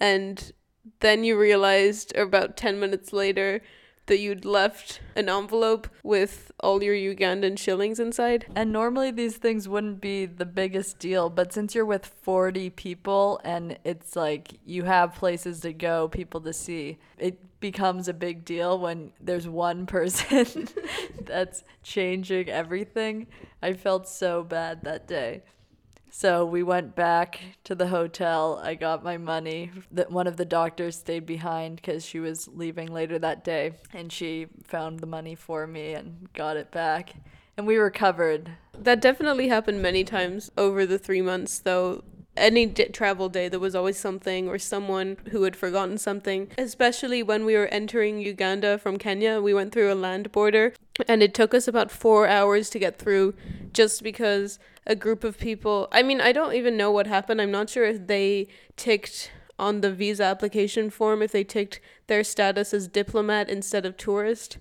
And 0.00 0.52
then 1.00 1.22
you 1.22 1.38
realized 1.38 2.16
about 2.16 2.56
10 2.56 2.80
minutes 2.80 3.12
later 3.12 3.60
that 4.08 4.18
you'd 4.18 4.44
left 4.44 5.00
an 5.14 5.28
envelope 5.28 5.88
with 6.02 6.50
all 6.60 6.82
your 6.82 6.94
Ugandan 6.94 7.58
shillings 7.58 8.00
inside. 8.00 8.46
And 8.54 8.72
normally 8.72 9.10
these 9.10 9.36
things 9.36 9.68
wouldn't 9.68 10.00
be 10.00 10.26
the 10.26 10.44
biggest 10.44 10.98
deal, 10.98 11.30
but 11.30 11.52
since 11.52 11.74
you're 11.74 11.84
with 11.84 12.06
40 12.06 12.70
people 12.70 13.40
and 13.44 13.78
it's 13.84 14.16
like 14.16 14.54
you 14.64 14.84
have 14.84 15.14
places 15.14 15.60
to 15.60 15.72
go, 15.72 16.08
people 16.08 16.40
to 16.42 16.52
see, 16.52 16.98
it 17.18 17.60
becomes 17.60 18.08
a 18.08 18.14
big 18.14 18.44
deal 18.44 18.78
when 18.78 19.12
there's 19.20 19.48
one 19.48 19.86
person 19.86 20.68
that's 21.22 21.64
changing 21.82 22.48
everything. 22.48 23.26
I 23.62 23.72
felt 23.72 24.08
so 24.08 24.42
bad 24.42 24.82
that 24.82 25.06
day. 25.06 25.42
So 26.10 26.44
we 26.44 26.62
went 26.62 26.96
back 26.96 27.40
to 27.64 27.74
the 27.74 27.88
hotel. 27.88 28.60
I 28.62 28.74
got 28.74 29.04
my 29.04 29.18
money. 29.18 29.70
That 29.90 30.10
one 30.10 30.26
of 30.26 30.36
the 30.36 30.44
doctors 30.44 30.96
stayed 30.96 31.26
behind 31.26 31.76
because 31.76 32.04
she 32.04 32.18
was 32.18 32.48
leaving 32.48 32.92
later 32.92 33.18
that 33.18 33.44
day, 33.44 33.72
and 33.92 34.12
she 34.12 34.46
found 34.64 35.00
the 35.00 35.06
money 35.06 35.34
for 35.34 35.66
me 35.66 35.92
and 35.92 36.28
got 36.32 36.56
it 36.56 36.70
back. 36.70 37.14
And 37.56 37.66
we 37.66 37.76
recovered. 37.76 38.52
That 38.72 39.00
definitely 39.00 39.48
happened 39.48 39.82
many 39.82 40.04
times 40.04 40.50
over 40.56 40.86
the 40.86 40.98
three 40.98 41.22
months, 41.22 41.58
though. 41.58 42.04
Any 42.38 42.66
d- 42.66 42.86
travel 42.86 43.28
day, 43.28 43.48
there 43.48 43.60
was 43.60 43.74
always 43.74 43.98
something 43.98 44.48
or 44.48 44.58
someone 44.58 45.16
who 45.30 45.42
had 45.42 45.56
forgotten 45.56 45.98
something. 45.98 46.50
Especially 46.56 47.22
when 47.22 47.44
we 47.44 47.54
were 47.54 47.66
entering 47.66 48.18
Uganda 48.20 48.78
from 48.78 48.96
Kenya, 48.96 49.40
we 49.40 49.52
went 49.52 49.72
through 49.72 49.92
a 49.92 49.94
land 49.94 50.30
border, 50.32 50.72
and 51.06 51.22
it 51.22 51.34
took 51.34 51.52
us 51.52 51.68
about 51.68 51.90
four 51.90 52.28
hours 52.28 52.70
to 52.70 52.78
get 52.78 52.98
through 52.98 53.34
just 53.72 54.02
because 54.02 54.58
a 54.86 54.96
group 54.96 55.24
of 55.24 55.38
people. 55.38 55.88
I 55.92 56.02
mean, 56.02 56.20
I 56.20 56.32
don't 56.32 56.54
even 56.54 56.76
know 56.76 56.90
what 56.90 57.06
happened. 57.06 57.40
I'm 57.40 57.50
not 57.50 57.68
sure 57.68 57.84
if 57.84 58.06
they 58.06 58.48
ticked 58.76 59.30
on 59.58 59.80
the 59.80 59.92
visa 59.92 60.24
application 60.24 60.88
form, 60.88 61.20
if 61.20 61.32
they 61.32 61.44
ticked 61.44 61.80
their 62.06 62.24
status 62.24 62.72
as 62.72 62.88
diplomat 62.88 63.50
instead 63.50 63.84
of 63.84 63.96
tourist. 63.96 64.58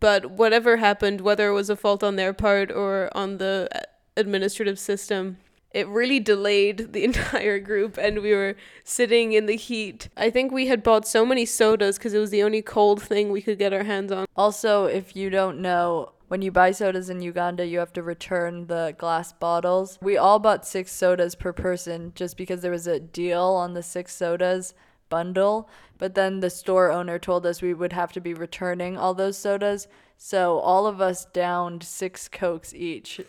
But 0.00 0.30
whatever 0.30 0.76
happened, 0.76 1.22
whether 1.22 1.48
it 1.48 1.54
was 1.54 1.70
a 1.70 1.76
fault 1.76 2.04
on 2.04 2.16
their 2.16 2.32
part 2.32 2.70
or 2.70 3.10
on 3.14 3.38
the 3.38 3.68
uh, 3.74 3.80
administrative 4.16 4.78
system, 4.78 5.38
it 5.74 5.88
really 5.88 6.20
delayed 6.20 6.92
the 6.92 7.04
entire 7.10 7.58
group 7.58 7.98
and 7.98 8.22
we 8.22 8.32
were 8.32 8.56
sitting 8.84 9.32
in 9.32 9.46
the 9.46 9.56
heat. 9.56 10.08
I 10.16 10.30
think 10.30 10.52
we 10.52 10.68
had 10.68 10.82
bought 10.82 11.06
so 11.06 11.26
many 11.26 11.44
sodas 11.44 11.98
because 11.98 12.14
it 12.14 12.20
was 12.20 12.30
the 12.30 12.42
only 12.42 12.62
cold 12.62 13.02
thing 13.02 13.30
we 13.30 13.42
could 13.42 13.58
get 13.58 13.74
our 13.74 13.82
hands 13.82 14.10
on. 14.10 14.26
Also, 14.36 14.86
if 14.86 15.14
you 15.14 15.28
don't 15.28 15.60
know, 15.60 16.12
when 16.28 16.40
you 16.40 16.50
buy 16.50 16.70
sodas 16.70 17.10
in 17.10 17.20
Uganda, 17.20 17.66
you 17.66 17.78
have 17.80 17.92
to 17.92 18.02
return 18.02 18.68
the 18.68 18.94
glass 18.96 19.32
bottles. 19.32 19.98
We 20.00 20.16
all 20.16 20.38
bought 20.38 20.64
six 20.64 20.92
sodas 20.92 21.34
per 21.34 21.52
person 21.52 22.12
just 22.14 22.36
because 22.36 22.62
there 22.62 22.70
was 22.70 22.86
a 22.86 23.00
deal 23.00 23.42
on 23.42 23.74
the 23.74 23.82
six 23.82 24.14
sodas 24.14 24.74
bundle. 25.10 25.68
But 25.98 26.14
then 26.14 26.40
the 26.40 26.50
store 26.50 26.90
owner 26.90 27.18
told 27.18 27.46
us 27.46 27.62
we 27.62 27.74
would 27.74 27.92
have 27.92 28.12
to 28.12 28.20
be 28.20 28.34
returning 28.34 28.96
all 28.96 29.14
those 29.14 29.36
sodas. 29.36 29.86
So 30.16 30.58
all 30.58 30.86
of 30.86 31.00
us 31.00 31.26
downed 31.26 31.82
six 31.82 32.28
Cokes 32.28 32.72
each. 32.74 33.20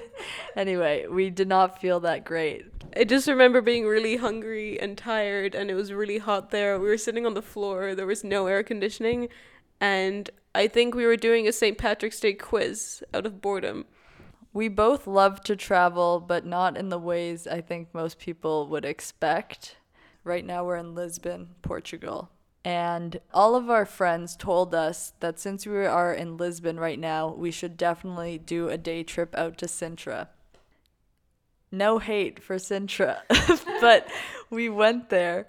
anyway, 0.56 1.06
we 1.06 1.30
did 1.30 1.48
not 1.48 1.80
feel 1.80 2.00
that 2.00 2.24
great. 2.24 2.64
I 2.96 3.04
just 3.04 3.28
remember 3.28 3.60
being 3.60 3.86
really 3.86 4.16
hungry 4.16 4.80
and 4.80 4.96
tired, 4.96 5.54
and 5.54 5.70
it 5.70 5.74
was 5.74 5.92
really 5.92 6.18
hot 6.18 6.50
there. 6.50 6.78
We 6.78 6.88
were 6.88 6.96
sitting 6.96 7.26
on 7.26 7.34
the 7.34 7.42
floor, 7.42 7.94
there 7.94 8.06
was 8.06 8.24
no 8.24 8.46
air 8.46 8.62
conditioning, 8.62 9.28
and 9.80 10.30
I 10.54 10.68
think 10.68 10.94
we 10.94 11.06
were 11.06 11.16
doing 11.16 11.46
a 11.46 11.52
St. 11.52 11.76
Patrick's 11.76 12.20
Day 12.20 12.32
quiz 12.32 13.02
out 13.12 13.26
of 13.26 13.40
boredom. 13.40 13.84
We 14.52 14.68
both 14.68 15.06
love 15.06 15.42
to 15.44 15.54
travel, 15.54 16.18
but 16.18 16.46
not 16.46 16.76
in 16.76 16.88
the 16.88 16.98
ways 16.98 17.46
I 17.46 17.60
think 17.60 17.92
most 17.92 18.18
people 18.18 18.66
would 18.68 18.84
expect. 18.84 19.76
Right 20.24 20.44
now, 20.44 20.64
we're 20.64 20.76
in 20.76 20.94
Lisbon, 20.94 21.50
Portugal. 21.62 22.30
And 22.64 23.20
all 23.32 23.54
of 23.54 23.70
our 23.70 23.86
friends 23.86 24.36
told 24.36 24.74
us 24.74 25.12
that 25.20 25.38
since 25.38 25.66
we 25.66 25.86
are 25.86 26.12
in 26.12 26.36
Lisbon 26.36 26.78
right 26.78 26.98
now, 26.98 27.28
we 27.28 27.50
should 27.50 27.76
definitely 27.76 28.38
do 28.38 28.68
a 28.68 28.76
day 28.76 29.02
trip 29.02 29.34
out 29.36 29.58
to 29.58 29.66
Sintra. 29.66 30.28
No 31.70 31.98
hate 31.98 32.42
for 32.42 32.56
Sintra, 32.56 33.20
but 33.80 34.08
we 34.50 34.68
went 34.68 35.10
there. 35.10 35.46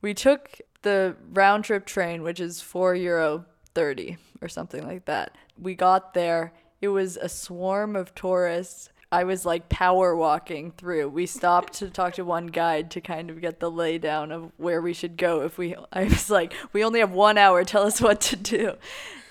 We 0.00 0.14
took 0.14 0.60
the 0.82 1.16
round 1.32 1.64
trip 1.64 1.84
train, 1.84 2.22
which 2.22 2.40
is 2.40 2.60
4 2.60 2.94
euro 2.94 3.44
30 3.74 4.16
or 4.40 4.48
something 4.48 4.86
like 4.86 5.04
that. 5.06 5.36
We 5.60 5.74
got 5.74 6.14
there. 6.14 6.52
It 6.80 6.88
was 6.88 7.16
a 7.16 7.28
swarm 7.28 7.96
of 7.96 8.14
tourists. 8.14 8.90
I 9.10 9.24
was 9.24 9.46
like 9.46 9.70
power 9.70 10.14
walking 10.14 10.70
through. 10.72 11.08
We 11.08 11.24
stopped 11.24 11.72
to 11.74 11.88
talk 11.88 12.14
to 12.14 12.24
one 12.26 12.48
guide 12.48 12.90
to 12.90 13.00
kind 13.00 13.30
of 13.30 13.40
get 13.40 13.58
the 13.58 13.72
laydown 13.72 14.30
of 14.30 14.52
where 14.58 14.82
we 14.82 14.92
should 14.92 15.16
go. 15.16 15.40
If 15.40 15.56
we, 15.56 15.74
I 15.90 16.04
was 16.04 16.28
like, 16.28 16.52
we 16.74 16.84
only 16.84 17.00
have 17.00 17.12
one 17.12 17.38
hour. 17.38 17.64
Tell 17.64 17.84
us 17.84 18.02
what 18.02 18.20
to 18.22 18.36
do. 18.36 18.74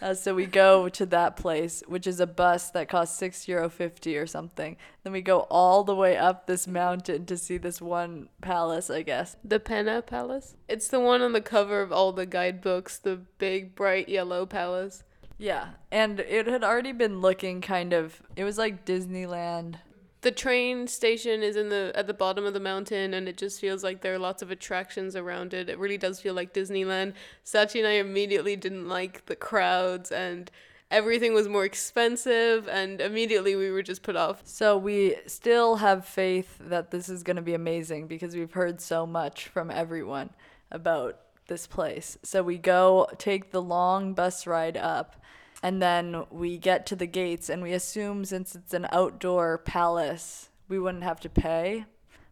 Uh, 0.01 0.15
so 0.15 0.34
we 0.34 0.46
go 0.48 0.89
to 0.89 1.05
that 1.07 1.38
place, 1.38 1.84
which 1.88 2.07
is 2.07 2.19
a 2.19 2.27
bus 2.27 2.72
that 2.72 2.89
costs 2.89 3.17
six 3.17 3.48
euro 3.48 3.69
fifty 3.69 4.17
or 4.17 4.27
something. 4.27 4.77
Then 5.03 5.13
we 5.13 5.22
go 5.22 5.41
all 5.50 5.84
the 5.84 5.96
way 5.96 6.17
up 6.17 6.48
this 6.48 6.67
mountain 6.67 7.25
to 7.27 7.38
see 7.38 7.57
this 7.57 7.81
one 7.81 8.29
palace, 8.41 8.89
I 8.89 9.03
guess. 9.03 9.38
The 9.43 9.60
Pena 9.60 10.01
Palace? 10.01 10.55
It's 10.67 10.88
the 10.88 11.00
one 11.00 11.22
on 11.22 11.34
the 11.34 11.41
cover 11.41 11.81
of 11.81 11.91
all 11.91 12.12
the 12.12 12.25
guidebooks, 12.25 12.98
the 12.98 13.15
big 13.15 13.75
bright 13.75 14.10
yellow 14.10 14.46
palace. 14.46 15.03
Yeah, 15.38 15.70
and 15.91 16.20
it 16.20 16.48
had 16.48 16.63
already 16.63 16.91
been 16.91 17.22
looking 17.22 17.62
kind 17.62 17.94
of. 17.94 18.22
It 18.36 18.44
was 18.44 18.58
like 18.58 18.86
Disneyland. 18.86 19.75
The 20.22 20.32
train 20.32 20.88
station 20.88 21.44
is 21.44 21.56
in 21.56 21.70
the 21.70 21.91
at 21.94 22.08
the 22.08 22.13
bottom 22.13 22.46
of 22.46 22.53
the 22.53 22.60
mountain, 22.60 23.13
and 23.13 23.29
it 23.29 23.38
just 23.38 23.62
feels 23.62 23.84
like 23.84 24.01
there 24.01 24.15
are 24.15 24.20
lots 24.20 24.41
of 24.41 24.50
attractions 24.50 25.15
around 25.15 25.53
it. 25.53 25.70
It 25.70 25.77
really 25.77 25.98
does 25.98 26.20
feel 26.20 26.34
like 26.34 26.53
Disneyland. 26.53 27.13
Sachi 27.46 27.79
and 27.79 27.88
I 27.88 27.94
immediately 27.94 28.56
didn't 28.56 28.88
like 28.89 29.27
the 29.27 29.36
crowds, 29.36 30.12
and 30.12 30.50
everything 30.89 31.36
was 31.36 31.48
more 31.48 31.65
expensive, 31.65 32.67
and 32.67 33.00
immediately 33.00 33.56
we 33.56 33.70
were 33.70 33.84
just 33.84 34.01
put 34.01 34.15
off. 34.15 34.41
So 34.44 34.75
we 34.75 35.17
still 35.27 35.75
have 35.75 36.06
faith 36.06 36.58
that 36.60 36.89
this 36.89 37.10
is 37.10 37.22
going 37.22 37.36
to 37.36 37.44
be 37.44 37.53
amazing 37.53 38.08
because 38.08 38.36
we've 38.36 38.53
heard 38.53 38.82
so 38.82 39.06
much 39.06 39.50
from 39.50 39.70
everyone 39.70 40.32
about 40.72 41.20
this 41.48 41.68
place. 41.68 42.18
So 42.24 42.44
we 42.44 42.58
go 42.58 43.08
take 43.18 43.51
the 43.51 43.62
long 43.62 44.13
bus 44.13 44.48
ride 44.48 44.77
up 44.77 45.22
and 45.63 45.82
then 45.82 46.25
we 46.30 46.58
get 46.58 46.86
to 46.88 46.96
the 46.96 47.08
gates 47.08 47.50
and 47.50 47.62
we 47.62 47.74
assume 47.74 48.25
since 48.25 48.56
it's 48.56 48.74
an 48.74 48.88
outdoor 48.92 49.58
palace, 49.60 50.50
we 50.68 50.80
wouldn't 50.80 51.04
have 51.04 51.20
to 51.22 51.30
pay. 51.30 51.86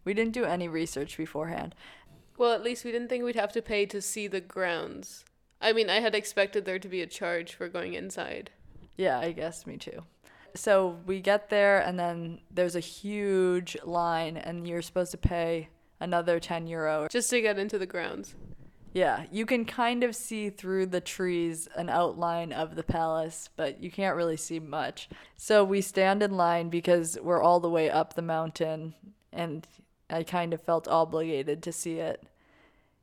We 0.03 0.13
didn't 0.13 0.33
do 0.33 0.45
any 0.45 0.67
research 0.67 1.17
beforehand. 1.17 1.73
Well, 2.37 2.53
at 2.53 2.63
least 2.63 2.85
we 2.85 2.91
didn't 2.91 3.07
think 3.07 3.23
we'd 3.23 3.35
have 3.35 3.53
to 3.53 3.61
pay 3.61 3.85
to 3.87 4.01
see 4.01 4.27
the 4.27 4.41
grounds. 4.41 5.25
I 5.61 5.73
mean, 5.73 5.89
I 5.89 6.01
had 6.01 6.13
expected 6.13 6.65
there 6.65 6.79
to 6.79 6.87
be 6.87 7.01
a 7.01 7.07
charge 7.07 7.53
for 7.53 7.67
going 7.69 7.93
inside. 7.93 8.51
Yeah, 8.97 9.19
I 9.19 9.31
guess 9.31 9.65
me 9.65 9.77
too. 9.77 10.03
So 10.53 10.99
we 11.05 11.19
get 11.21 11.49
there 11.49 11.79
and 11.79 11.99
then 11.99 12.39
there's 12.51 12.75
a 12.75 12.81
huge 12.81 13.75
line 13.83 14.37
and 14.37 14.67
you're 14.67 14.81
supposed 14.81 15.11
to 15.11 15.17
pay 15.17 15.69
another 15.99 16.39
10 16.39 16.67
euro. 16.67 17.07
Just 17.09 17.29
to 17.31 17.41
get 17.41 17.57
into 17.57 17.77
the 17.77 17.85
grounds. 17.85 18.35
Yeah, 18.95 19.25
you 19.29 19.45
can 19.45 19.65
kind 19.65 20.05
of 20.05 20.15
see 20.15 20.49
through 20.49 20.85
the 20.85 21.01
trees 21.01 21.67
an 21.75 21.89
outline 21.89 22.53
of 22.53 22.77
the 22.77 22.83
palace, 22.83 23.49
but 23.57 23.83
you 23.83 23.91
can't 23.91 24.15
really 24.15 24.37
see 24.37 24.57
much. 24.57 25.09
So 25.35 25.65
we 25.65 25.81
stand 25.81 26.23
in 26.23 26.37
line 26.37 26.69
because 26.69 27.17
we're 27.21 27.43
all 27.43 27.59
the 27.59 27.69
way 27.69 27.89
up 27.89 28.13
the 28.13 28.21
mountain, 28.21 28.93
and 29.33 29.67
I 30.09 30.23
kind 30.23 30.53
of 30.53 30.61
felt 30.61 30.87
obligated 30.87 31.61
to 31.63 31.73
see 31.73 31.99
it, 31.99 32.23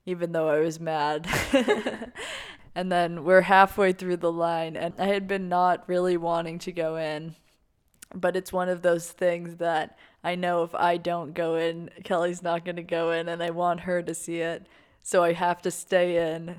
even 0.06 0.32
though 0.32 0.48
I 0.48 0.60
was 0.60 0.80
mad. 0.80 1.28
and 2.74 2.90
then 2.90 3.22
we're 3.22 3.42
halfway 3.42 3.92
through 3.92 4.16
the 4.16 4.32
line, 4.32 4.78
and 4.78 4.94
I 4.98 5.08
had 5.08 5.28
been 5.28 5.50
not 5.50 5.86
really 5.86 6.16
wanting 6.16 6.58
to 6.60 6.72
go 6.72 6.96
in, 6.96 7.36
but 8.14 8.34
it's 8.34 8.50
one 8.50 8.70
of 8.70 8.80
those 8.80 9.12
things 9.12 9.56
that 9.56 9.98
I 10.24 10.36
know 10.36 10.62
if 10.62 10.74
I 10.74 10.96
don't 10.96 11.34
go 11.34 11.56
in, 11.56 11.90
Kelly's 12.02 12.42
not 12.42 12.64
going 12.64 12.76
to 12.76 12.82
go 12.82 13.10
in, 13.10 13.28
and 13.28 13.42
I 13.42 13.50
want 13.50 13.80
her 13.80 14.02
to 14.02 14.14
see 14.14 14.38
it 14.38 14.66
so 15.02 15.22
I 15.22 15.32
have 15.32 15.62
to 15.62 15.70
stay 15.70 16.34
in. 16.34 16.56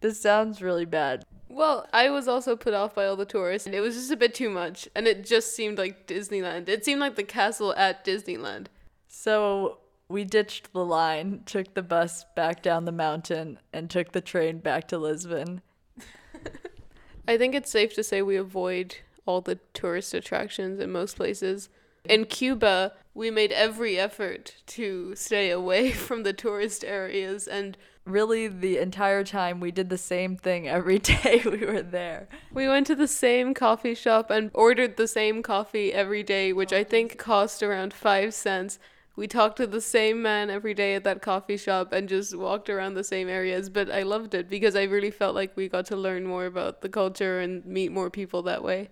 This 0.00 0.20
sounds 0.20 0.60
really 0.60 0.84
bad. 0.84 1.24
Well, 1.48 1.86
I 1.92 2.10
was 2.10 2.26
also 2.26 2.56
put 2.56 2.74
off 2.74 2.94
by 2.94 3.06
all 3.06 3.16
the 3.16 3.24
tourists, 3.24 3.66
and 3.66 3.74
it 3.74 3.80
was 3.80 3.94
just 3.94 4.10
a 4.10 4.16
bit 4.16 4.34
too 4.34 4.50
much, 4.50 4.88
and 4.94 5.06
it 5.06 5.24
just 5.24 5.54
seemed 5.54 5.78
like 5.78 6.06
Disneyland. 6.06 6.68
It 6.68 6.84
seemed 6.84 7.00
like 7.00 7.14
the 7.14 7.22
castle 7.22 7.72
at 7.76 8.04
Disneyland. 8.04 8.66
So 9.06 9.78
we 10.08 10.24
ditched 10.24 10.72
the 10.72 10.84
line, 10.84 11.42
took 11.46 11.74
the 11.74 11.82
bus 11.82 12.24
back 12.34 12.62
down 12.62 12.84
the 12.84 12.92
mountain, 12.92 13.60
and 13.72 13.88
took 13.88 14.12
the 14.12 14.20
train 14.20 14.58
back 14.58 14.88
to 14.88 14.98
Lisbon. 14.98 15.62
I 17.28 17.38
think 17.38 17.54
it's 17.54 17.70
safe 17.70 17.94
to 17.94 18.02
say 18.02 18.20
we 18.20 18.36
avoid 18.36 18.96
all 19.26 19.40
the 19.40 19.60
tourist 19.72 20.12
attractions 20.12 20.80
in 20.80 20.90
most 20.90 21.16
places. 21.16 21.68
In 22.04 22.26
Cuba, 22.26 22.92
we 23.14 23.30
made 23.30 23.52
every 23.52 23.98
effort 23.98 24.56
to 24.66 25.14
stay 25.14 25.50
away 25.50 25.92
from 26.06 26.24
the 26.24 26.32
tourist 26.32 26.84
areas 26.84 27.46
and 27.46 27.76
really 28.04 28.48
the 28.48 28.76
entire 28.76 29.24
time 29.24 29.60
we 29.60 29.70
did 29.70 29.88
the 29.88 29.96
same 29.96 30.36
thing 30.36 30.68
every 30.68 30.98
day 31.22 31.40
we 31.44 31.64
were 31.64 31.82
there. 31.82 32.28
We 32.52 32.68
went 32.68 32.86
to 32.88 32.94
the 32.94 33.08
same 33.08 33.54
coffee 33.54 33.94
shop 33.94 34.30
and 34.30 34.50
ordered 34.52 34.96
the 34.96 35.08
same 35.08 35.42
coffee 35.42 35.92
every 35.92 36.22
day, 36.22 36.52
which 36.52 36.72
I 36.72 36.84
think 36.84 37.16
cost 37.16 37.62
around 37.62 37.94
5 37.94 38.34
cents. 38.34 38.78
We 39.16 39.28
talked 39.28 39.58
to 39.58 39.66
the 39.68 39.80
same 39.80 40.20
man 40.20 40.50
every 40.50 40.74
day 40.74 40.96
at 40.96 41.04
that 41.04 41.22
coffee 41.22 41.56
shop 41.56 41.92
and 41.92 42.08
just 42.08 42.36
walked 42.36 42.68
around 42.68 42.94
the 42.94 43.04
same 43.04 43.28
areas, 43.28 43.70
but 43.70 43.88
I 43.88 44.02
loved 44.02 44.34
it 44.34 44.50
because 44.50 44.74
I 44.74 44.82
really 44.82 45.12
felt 45.12 45.36
like 45.36 45.56
we 45.56 45.68
got 45.68 45.86
to 45.86 45.96
learn 45.96 46.26
more 46.26 46.46
about 46.46 46.82
the 46.82 46.88
culture 46.88 47.38
and 47.38 47.64
meet 47.64 47.92
more 47.92 48.10
people 48.10 48.42
that 48.42 48.64
way. 48.64 48.88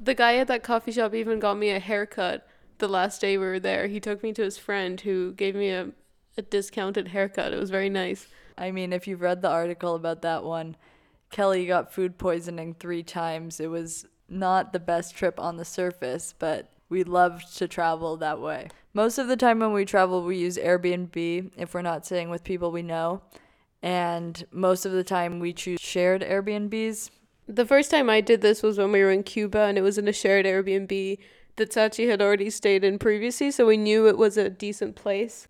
The 0.00 0.14
guy 0.14 0.36
at 0.36 0.48
that 0.48 0.62
coffee 0.62 0.92
shop 0.92 1.14
even 1.14 1.38
got 1.38 1.58
me 1.58 1.70
a 1.70 1.78
haircut 1.78 2.48
the 2.80 2.88
last 2.88 3.20
day 3.20 3.38
we 3.38 3.46
were 3.46 3.60
there. 3.60 3.86
He 3.86 4.00
took 4.00 4.22
me 4.22 4.32
to 4.32 4.42
his 4.42 4.58
friend 4.58 5.00
who 5.00 5.32
gave 5.32 5.54
me 5.54 5.70
a, 5.70 5.90
a 6.36 6.42
discounted 6.42 7.08
haircut. 7.08 7.52
It 7.52 7.60
was 7.60 7.70
very 7.70 7.88
nice. 7.88 8.26
I 8.58 8.70
mean, 8.72 8.92
if 8.92 9.06
you've 9.06 9.20
read 9.20 9.42
the 9.42 9.48
article 9.48 9.94
about 9.94 10.22
that 10.22 10.44
one, 10.44 10.76
Kelly 11.30 11.66
got 11.66 11.92
food 11.92 12.18
poisoning 12.18 12.74
three 12.74 13.02
times. 13.02 13.60
It 13.60 13.70
was 13.70 14.06
not 14.28 14.72
the 14.72 14.80
best 14.80 15.14
trip 15.14 15.38
on 15.38 15.56
the 15.56 15.64
surface, 15.64 16.34
but 16.38 16.72
we 16.88 17.04
loved 17.04 17.56
to 17.58 17.68
travel 17.68 18.16
that 18.16 18.40
way. 18.40 18.68
Most 18.92 19.18
of 19.18 19.28
the 19.28 19.36
time 19.36 19.60
when 19.60 19.72
we 19.72 19.84
travel, 19.84 20.22
we 20.24 20.36
use 20.36 20.58
Airbnb 20.58 21.52
if 21.56 21.72
we're 21.72 21.82
not 21.82 22.04
staying 22.04 22.30
with 22.30 22.44
people 22.44 22.72
we 22.72 22.82
know. 22.82 23.22
And 23.82 24.44
most 24.50 24.84
of 24.84 24.92
the 24.92 25.04
time, 25.04 25.38
we 25.38 25.52
choose 25.52 25.80
shared 25.80 26.22
Airbnbs. 26.22 27.10
The 27.46 27.64
first 27.64 27.90
time 27.90 28.10
I 28.10 28.20
did 28.20 28.42
this 28.42 28.62
was 28.62 28.76
when 28.76 28.92
we 28.92 29.00
were 29.00 29.10
in 29.10 29.22
Cuba 29.22 29.60
and 29.60 29.78
it 29.78 29.82
was 29.82 29.98
in 29.98 30.06
a 30.06 30.12
shared 30.12 30.44
Airbnb 30.44 31.18
that 31.60 31.72
Sachi 31.72 32.08
had 32.08 32.22
already 32.22 32.48
stayed 32.48 32.84
in 32.84 32.98
previously, 32.98 33.50
so 33.50 33.66
we 33.66 33.76
knew 33.76 34.08
it 34.08 34.16
was 34.16 34.38
a 34.38 34.48
decent 34.48 34.96
place. 34.96 35.46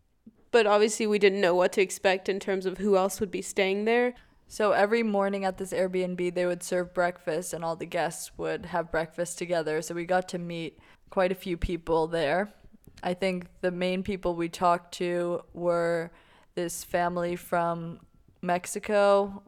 But 0.50 0.66
obviously, 0.66 1.06
we 1.06 1.20
didn't 1.20 1.40
know 1.40 1.54
what 1.54 1.72
to 1.74 1.82
expect 1.82 2.28
in 2.28 2.40
terms 2.40 2.66
of 2.66 2.78
who 2.78 2.96
else 2.96 3.20
would 3.20 3.30
be 3.30 3.42
staying 3.42 3.84
there. 3.84 4.14
So 4.48 4.72
every 4.72 5.04
morning 5.04 5.44
at 5.44 5.58
this 5.58 5.72
Airbnb, 5.72 6.34
they 6.34 6.46
would 6.46 6.64
serve 6.64 6.92
breakfast, 6.92 7.52
and 7.52 7.64
all 7.64 7.76
the 7.76 7.86
guests 7.86 8.32
would 8.36 8.66
have 8.66 8.90
breakfast 8.90 9.38
together. 9.38 9.80
So 9.82 9.94
we 9.94 10.04
got 10.04 10.28
to 10.30 10.38
meet 10.38 10.80
quite 11.10 11.30
a 11.30 11.36
few 11.36 11.56
people 11.56 12.08
there. 12.08 12.52
I 13.04 13.14
think 13.14 13.46
the 13.60 13.70
main 13.70 14.02
people 14.02 14.34
we 14.34 14.48
talked 14.48 14.92
to 14.94 15.42
were 15.54 16.10
this 16.56 16.82
family 16.82 17.36
from 17.36 18.00
Mexico. 18.42 19.44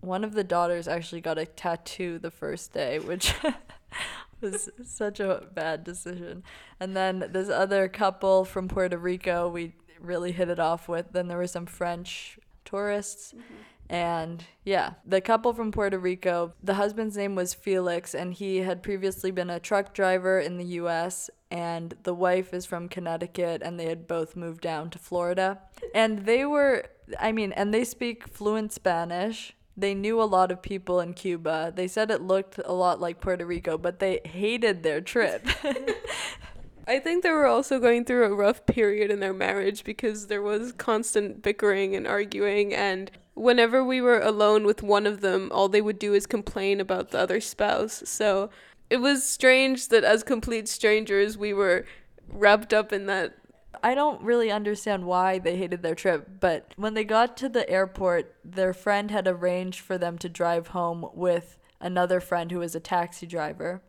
One 0.00 0.24
of 0.24 0.32
the 0.32 0.44
daughters 0.44 0.88
actually 0.88 1.20
got 1.20 1.36
a 1.36 1.44
tattoo 1.44 2.18
the 2.18 2.30
first 2.30 2.72
day, 2.72 3.00
which 3.00 3.34
was 4.40 4.68
such 4.84 5.20
a 5.20 5.46
bad 5.54 5.84
decision. 5.84 6.42
And 6.80 6.96
then 6.96 7.28
this 7.30 7.48
other 7.48 7.88
couple 7.88 8.44
from 8.44 8.68
Puerto 8.68 8.98
Rico, 8.98 9.48
we 9.48 9.74
really 10.00 10.32
hit 10.32 10.48
it 10.48 10.58
off 10.58 10.88
with. 10.88 11.12
Then 11.12 11.28
there 11.28 11.38
were 11.38 11.46
some 11.46 11.66
French 11.66 12.38
tourists. 12.64 13.32
Mm-hmm. 13.32 13.54
And 13.88 14.44
yeah, 14.64 14.94
the 15.04 15.20
couple 15.20 15.52
from 15.52 15.70
Puerto 15.70 15.98
Rico, 15.98 16.54
the 16.62 16.74
husband's 16.74 17.16
name 17.16 17.36
was 17.36 17.54
Felix, 17.54 18.14
and 18.14 18.34
he 18.34 18.58
had 18.58 18.82
previously 18.82 19.30
been 19.30 19.48
a 19.48 19.60
truck 19.60 19.94
driver 19.94 20.40
in 20.40 20.58
the 20.58 20.64
US. 20.64 21.30
And 21.50 21.94
the 22.02 22.14
wife 22.14 22.52
is 22.52 22.66
from 22.66 22.88
Connecticut, 22.88 23.62
and 23.62 23.78
they 23.78 23.86
had 23.86 24.08
both 24.08 24.34
moved 24.34 24.60
down 24.60 24.90
to 24.90 24.98
Florida. 24.98 25.60
And 25.94 26.26
they 26.26 26.44
were, 26.44 26.86
I 27.20 27.30
mean, 27.30 27.52
and 27.52 27.72
they 27.72 27.84
speak 27.84 28.26
fluent 28.26 28.72
Spanish. 28.72 29.54
They 29.76 29.94
knew 29.94 30.20
a 30.20 30.24
lot 30.24 30.50
of 30.50 30.62
people 30.62 31.00
in 31.00 31.12
Cuba. 31.14 31.72
They 31.74 31.88
said 31.88 32.10
it 32.10 32.22
looked 32.22 32.58
a 32.64 32.72
lot 32.72 33.00
like 33.00 33.20
Puerto 33.20 33.44
Rico, 33.44 33.76
but 33.76 33.98
they 33.98 34.20
hated 34.24 34.82
their 34.82 35.00
trip. 35.00 35.46
I 36.88 36.98
think 36.98 37.22
they 37.22 37.30
were 37.30 37.46
also 37.46 37.78
going 37.78 38.04
through 38.04 38.24
a 38.24 38.34
rough 38.34 38.64
period 38.64 39.10
in 39.10 39.20
their 39.20 39.34
marriage 39.34 39.84
because 39.84 40.28
there 40.28 40.42
was 40.42 40.72
constant 40.72 41.42
bickering 41.42 41.96
and 41.96 42.06
arguing 42.06 42.72
and 42.72 43.10
whenever 43.34 43.84
we 43.84 44.00
were 44.00 44.20
alone 44.20 44.64
with 44.64 44.82
one 44.82 45.06
of 45.06 45.20
them, 45.20 45.50
all 45.52 45.68
they 45.68 45.82
would 45.82 45.98
do 45.98 46.14
is 46.14 46.26
complain 46.26 46.80
about 46.80 47.10
the 47.10 47.18
other 47.18 47.40
spouse. 47.40 48.02
So 48.06 48.50
it 48.88 48.96
was 48.96 49.24
strange 49.24 49.88
that 49.88 50.04
as 50.04 50.22
complete 50.22 50.68
strangers 50.68 51.36
we 51.36 51.52
were 51.52 51.84
wrapped 52.28 52.72
up 52.72 52.92
in 52.92 53.06
that 53.06 53.34
I 53.82 53.94
don't 53.94 54.22
really 54.22 54.50
understand 54.50 55.04
why 55.04 55.38
they 55.38 55.56
hated 55.56 55.82
their 55.82 55.94
trip, 55.94 56.28
but 56.40 56.72
when 56.76 56.94
they 56.94 57.04
got 57.04 57.36
to 57.38 57.48
the 57.48 57.68
airport, 57.68 58.34
their 58.44 58.72
friend 58.72 59.10
had 59.10 59.26
arranged 59.26 59.80
for 59.80 59.98
them 59.98 60.18
to 60.18 60.28
drive 60.28 60.68
home 60.68 61.08
with 61.14 61.58
another 61.80 62.20
friend 62.20 62.50
who 62.50 62.58
was 62.58 62.74
a 62.74 62.80
taxi 62.80 63.26
driver. 63.26 63.82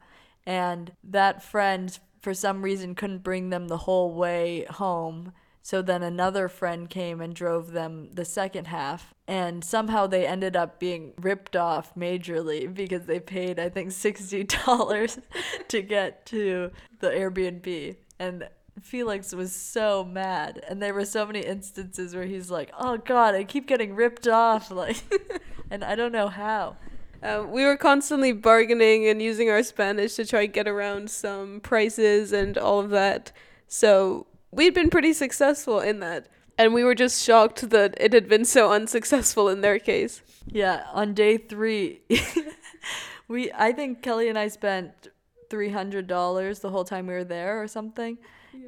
And 0.45 0.93
that 1.03 1.43
friend, 1.43 1.97
for 2.21 2.33
some 2.33 2.61
reason, 2.61 2.95
couldn't 2.95 3.23
bring 3.23 3.49
them 3.49 3.67
the 3.67 3.77
whole 3.77 4.13
way 4.13 4.65
home. 4.69 5.33
So 5.61 5.81
then 5.81 6.03
another 6.03 6.47
friend 6.47 6.89
came 6.89 7.19
and 7.19 7.35
drove 7.35 7.71
them 7.71 8.09
the 8.13 8.23
second 8.23 8.67
half. 8.67 9.13
And 9.27 9.63
somehow 9.63 10.07
they 10.07 10.25
ended 10.25 10.55
up 10.55 10.79
being 10.79 11.13
ripped 11.19 11.57
off 11.57 11.93
majorly 11.95 12.73
because 12.73 13.05
they 13.05 13.19
paid, 13.19 13.59
I 13.59 13.67
think, 13.67 13.89
$60 13.91 15.21
to 15.67 15.81
get 15.81 16.25
to 16.27 16.71
the 16.99 17.09
Airbnb. 17.09 17.97
And 18.19 18.47
Felix 18.81 19.33
was 19.33 19.53
so 19.53 20.03
mad, 20.03 20.63
and 20.67 20.81
there 20.81 20.93
were 20.93 21.05
so 21.05 21.25
many 21.25 21.41
instances 21.41 22.15
where 22.15 22.25
he's 22.25 22.51
like, 22.51 22.71
"Oh 22.77 22.97
God, 22.97 23.35
I 23.35 23.43
keep 23.43 23.67
getting 23.67 23.95
ripped 23.95 24.27
off," 24.27 24.71
like, 24.83 25.03
and 25.69 25.83
I 25.83 25.95
don't 25.95 26.11
know 26.11 26.27
how. 26.27 26.77
Uh, 27.21 27.45
we 27.47 27.65
were 27.65 27.77
constantly 27.77 28.31
bargaining 28.31 29.07
and 29.07 29.21
using 29.21 29.49
our 29.49 29.63
Spanish 29.63 30.15
to 30.15 30.25
try 30.25 30.43
and 30.43 30.53
get 30.53 30.67
around 30.67 31.09
some 31.09 31.59
prices 31.61 32.31
and 32.31 32.57
all 32.57 32.79
of 32.79 32.91
that. 32.91 33.31
So 33.67 34.27
we'd 34.51 34.75
been 34.75 34.89
pretty 34.89 35.13
successful 35.13 35.79
in 35.79 35.99
that, 36.01 36.27
and 36.57 36.73
we 36.73 36.83
were 36.83 36.95
just 36.95 37.23
shocked 37.23 37.69
that 37.71 37.95
it 37.99 38.13
had 38.13 38.29
been 38.29 38.45
so 38.45 38.71
unsuccessful 38.71 39.49
in 39.49 39.61
their 39.61 39.79
case. 39.79 40.21
Yeah, 40.45 40.85
on 40.93 41.13
day 41.13 41.37
three, 41.37 42.01
we 43.27 43.51
I 43.51 43.71
think 43.71 44.01
Kelly 44.01 44.29
and 44.29 44.37
I 44.37 44.47
spent 44.47 45.09
three 45.49 45.69
hundred 45.69 46.07
dollars 46.07 46.59
the 46.59 46.69
whole 46.69 46.85
time 46.85 47.07
we 47.07 47.13
were 47.13 47.23
there 47.23 47.61
or 47.61 47.67
something. 47.67 48.17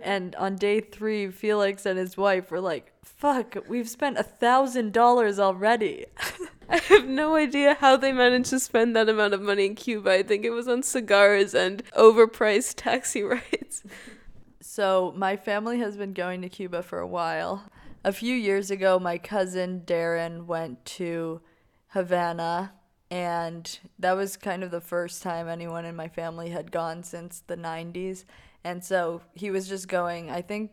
And 0.02 0.36
on 0.36 0.56
day 0.56 0.80
three, 0.80 1.30
Felix 1.30 1.86
and 1.86 2.00
his 2.00 2.18
wife 2.18 2.52
were 2.52 2.62
like, 2.62 2.94
fuck, 3.04 3.58
we've 3.68 3.90
spent 3.90 4.18
a 4.18 4.24
thousand 4.24 4.94
dollars 4.94 5.40
already. 5.40 6.06
I 6.70 6.78
have 6.78 7.06
no 7.06 7.36
idea 7.36 7.74
how 7.74 7.98
they 7.98 8.12
managed 8.12 8.52
to 8.52 8.60
spend 8.60 8.96
that 8.96 9.10
amount 9.10 9.34
of 9.34 9.42
money 9.42 9.66
in 9.66 9.76
Cuba. 9.76 10.12
I 10.12 10.24
think 10.24 10.46
it 10.46 10.52
was 10.52 10.68
on 10.68 10.84
cigars 10.84 11.54
and 11.54 11.84
overpriced 11.98 12.76
taxi 12.78 13.24
rides. 13.24 13.84
So, 14.62 15.14
my 15.18 15.36
family 15.36 15.80
has 15.80 15.98
been 15.98 16.14
going 16.14 16.42
to 16.44 16.50
Cuba 16.50 16.84
for 16.84 17.00
a 17.00 17.08
while. 17.08 17.64
A 18.04 18.14
few 18.14 18.36
years 18.36 18.72
ago, 18.72 19.00
my 19.00 19.18
cousin 19.18 19.82
Darren 19.86 20.46
went 20.46 20.86
to 20.86 21.42
Havana, 21.88 22.74
and 23.12 23.80
that 23.98 24.14
was 24.14 24.38
kind 24.38 24.64
of 24.64 24.72
the 24.72 24.82
first 24.82 25.24
time 25.24 25.48
anyone 25.48 25.86
in 25.86 25.96
my 25.96 26.08
family 26.08 26.50
had 26.50 26.72
gone 26.72 27.04
since 27.04 27.44
the 27.48 27.58
90s. 27.58 28.26
And 28.64 28.84
so 28.84 29.22
he 29.34 29.52
was 29.52 29.68
just 29.68 29.88
going, 29.88 30.30
I 30.30 30.42
think 30.42 30.72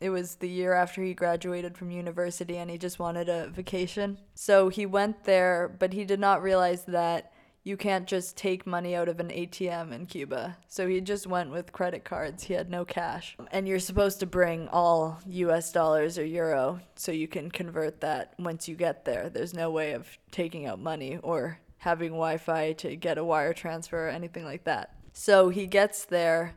it 0.00 0.10
was 0.10 0.36
the 0.36 0.48
year 0.48 0.74
after 0.74 1.02
he 1.02 1.14
graduated 1.14 1.76
from 1.76 1.90
university 1.90 2.56
and 2.58 2.70
he 2.70 2.78
just 2.78 2.98
wanted 3.00 3.28
a 3.28 3.48
vacation. 3.48 4.18
So 4.34 4.68
he 4.68 4.86
went 4.86 5.24
there, 5.24 5.74
but 5.78 5.92
he 5.92 6.04
did 6.04 6.20
not 6.20 6.42
realize 6.42 6.84
that 6.84 7.32
you 7.64 7.76
can't 7.76 8.06
just 8.06 8.36
take 8.36 8.66
money 8.66 8.94
out 8.94 9.08
of 9.08 9.20
an 9.20 9.28
ATM 9.28 9.92
in 9.92 10.06
Cuba. 10.06 10.56
So 10.68 10.88
he 10.88 11.00
just 11.00 11.26
went 11.26 11.50
with 11.50 11.72
credit 11.72 12.04
cards. 12.04 12.44
He 12.44 12.54
had 12.54 12.70
no 12.70 12.84
cash. 12.84 13.36
And 13.50 13.68
you're 13.68 13.78
supposed 13.78 14.20
to 14.20 14.26
bring 14.26 14.68
all 14.68 15.20
US 15.26 15.72
dollars 15.72 16.18
or 16.18 16.24
euro 16.24 16.80
so 16.94 17.12
you 17.12 17.28
can 17.28 17.50
convert 17.50 18.00
that 18.00 18.34
once 18.38 18.68
you 18.68 18.74
get 18.74 19.04
there. 19.04 19.28
There's 19.28 19.54
no 19.54 19.70
way 19.70 19.92
of 19.92 20.08
taking 20.30 20.66
out 20.66 20.80
money 20.80 21.18
or 21.22 21.58
having 21.78 22.10
Wi 22.10 22.38
Fi 22.38 22.72
to 22.74 22.96
get 22.96 23.18
a 23.18 23.24
wire 23.24 23.52
transfer 23.52 24.06
or 24.06 24.10
anything 24.10 24.44
like 24.44 24.64
that. 24.64 24.94
So 25.12 25.48
he 25.48 25.66
gets 25.66 26.04
there 26.04 26.54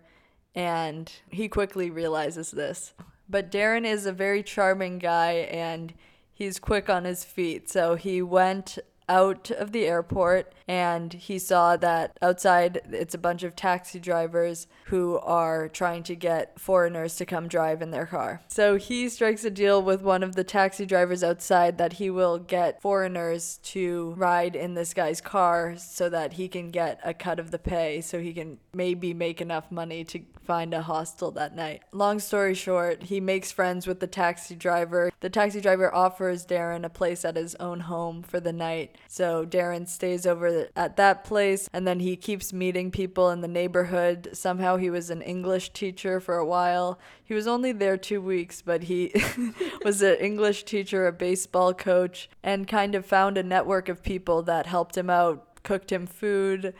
and 0.55 1.11
he 1.29 1.47
quickly 1.47 1.89
realizes 1.89 2.51
this. 2.51 2.93
But 3.29 3.51
Darren 3.51 3.85
is 3.85 4.05
a 4.05 4.11
very 4.11 4.43
charming 4.43 4.99
guy 4.99 5.31
and 5.31 5.93
he's 6.33 6.59
quick 6.59 6.89
on 6.89 7.05
his 7.05 7.23
feet. 7.23 7.69
So 7.69 7.95
he 7.95 8.21
went 8.21 8.77
out 9.07 9.51
of 9.51 9.71
the 9.71 9.85
airport 9.85 10.53
and 10.71 11.11
he 11.11 11.37
saw 11.37 11.75
that 11.75 12.17
outside 12.21 12.79
it's 12.91 13.13
a 13.13 13.17
bunch 13.17 13.43
of 13.43 13.57
taxi 13.57 13.99
drivers 13.99 14.67
who 14.85 15.17
are 15.17 15.67
trying 15.67 16.01
to 16.01 16.15
get 16.15 16.57
foreigners 16.57 17.17
to 17.17 17.25
come 17.25 17.49
drive 17.49 17.81
in 17.81 17.91
their 17.91 18.05
car. 18.05 18.39
So 18.47 18.77
he 18.77 19.09
strikes 19.09 19.43
a 19.43 19.49
deal 19.49 19.81
with 19.81 20.01
one 20.01 20.23
of 20.23 20.35
the 20.35 20.45
taxi 20.45 20.85
drivers 20.85 21.25
outside 21.25 21.77
that 21.77 21.93
he 21.93 22.09
will 22.09 22.39
get 22.39 22.81
foreigners 22.81 23.59
to 23.63 24.13
ride 24.15 24.55
in 24.55 24.73
this 24.75 24.93
guy's 24.93 25.19
car 25.19 25.75
so 25.77 26.07
that 26.07 26.33
he 26.33 26.47
can 26.47 26.69
get 26.69 27.01
a 27.03 27.13
cut 27.13 27.37
of 27.37 27.51
the 27.51 27.59
pay 27.59 27.99
so 27.99 28.21
he 28.21 28.31
can 28.31 28.57
maybe 28.73 29.13
make 29.13 29.41
enough 29.41 29.73
money 29.73 30.05
to 30.05 30.21
find 30.45 30.73
a 30.73 30.81
hostel 30.81 31.31
that 31.31 31.55
night. 31.55 31.81
Long 31.91 32.19
story 32.19 32.55
short, 32.55 33.03
he 33.03 33.19
makes 33.19 33.51
friends 33.51 33.87
with 33.87 33.99
the 33.99 34.07
taxi 34.07 34.55
driver. 34.55 35.11
The 35.19 35.29
taxi 35.29 35.61
driver 35.61 35.93
offers 35.93 36.45
Darren 36.45 36.85
a 36.85 36.89
place 36.89 37.23
at 37.23 37.35
his 37.35 37.55
own 37.55 37.81
home 37.81 38.23
for 38.23 38.39
the 38.39 38.53
night. 38.53 38.97
So 39.07 39.45
Darren 39.45 39.87
stays 39.87 40.25
over 40.25 40.60
at 40.75 40.97
that 40.97 41.23
place 41.23 41.69
and 41.73 41.87
then 41.87 41.99
he 41.99 42.15
keeps 42.15 42.53
meeting 42.53 42.91
people 42.91 43.29
in 43.29 43.41
the 43.41 43.47
neighborhood. 43.47 44.29
Somehow 44.33 44.77
he 44.77 44.89
was 44.89 45.09
an 45.09 45.21
English 45.21 45.71
teacher 45.71 46.19
for 46.19 46.37
a 46.37 46.45
while. 46.45 46.99
He 47.23 47.33
was 47.33 47.47
only 47.47 47.71
there 47.71 47.97
two 47.97 48.21
weeks, 48.21 48.61
but 48.61 48.83
he 48.83 49.13
was 49.85 50.01
an 50.01 50.15
English 50.15 50.63
teacher, 50.63 51.07
a 51.07 51.11
baseball 51.11 51.73
coach, 51.73 52.29
and 52.43 52.67
kind 52.67 52.95
of 52.95 53.05
found 53.05 53.37
a 53.37 53.43
network 53.43 53.89
of 53.89 54.03
people 54.03 54.41
that 54.43 54.65
helped 54.65 54.97
him 54.97 55.09
out, 55.09 55.63
cooked 55.63 55.91
him 55.91 56.05
food, 56.05 56.73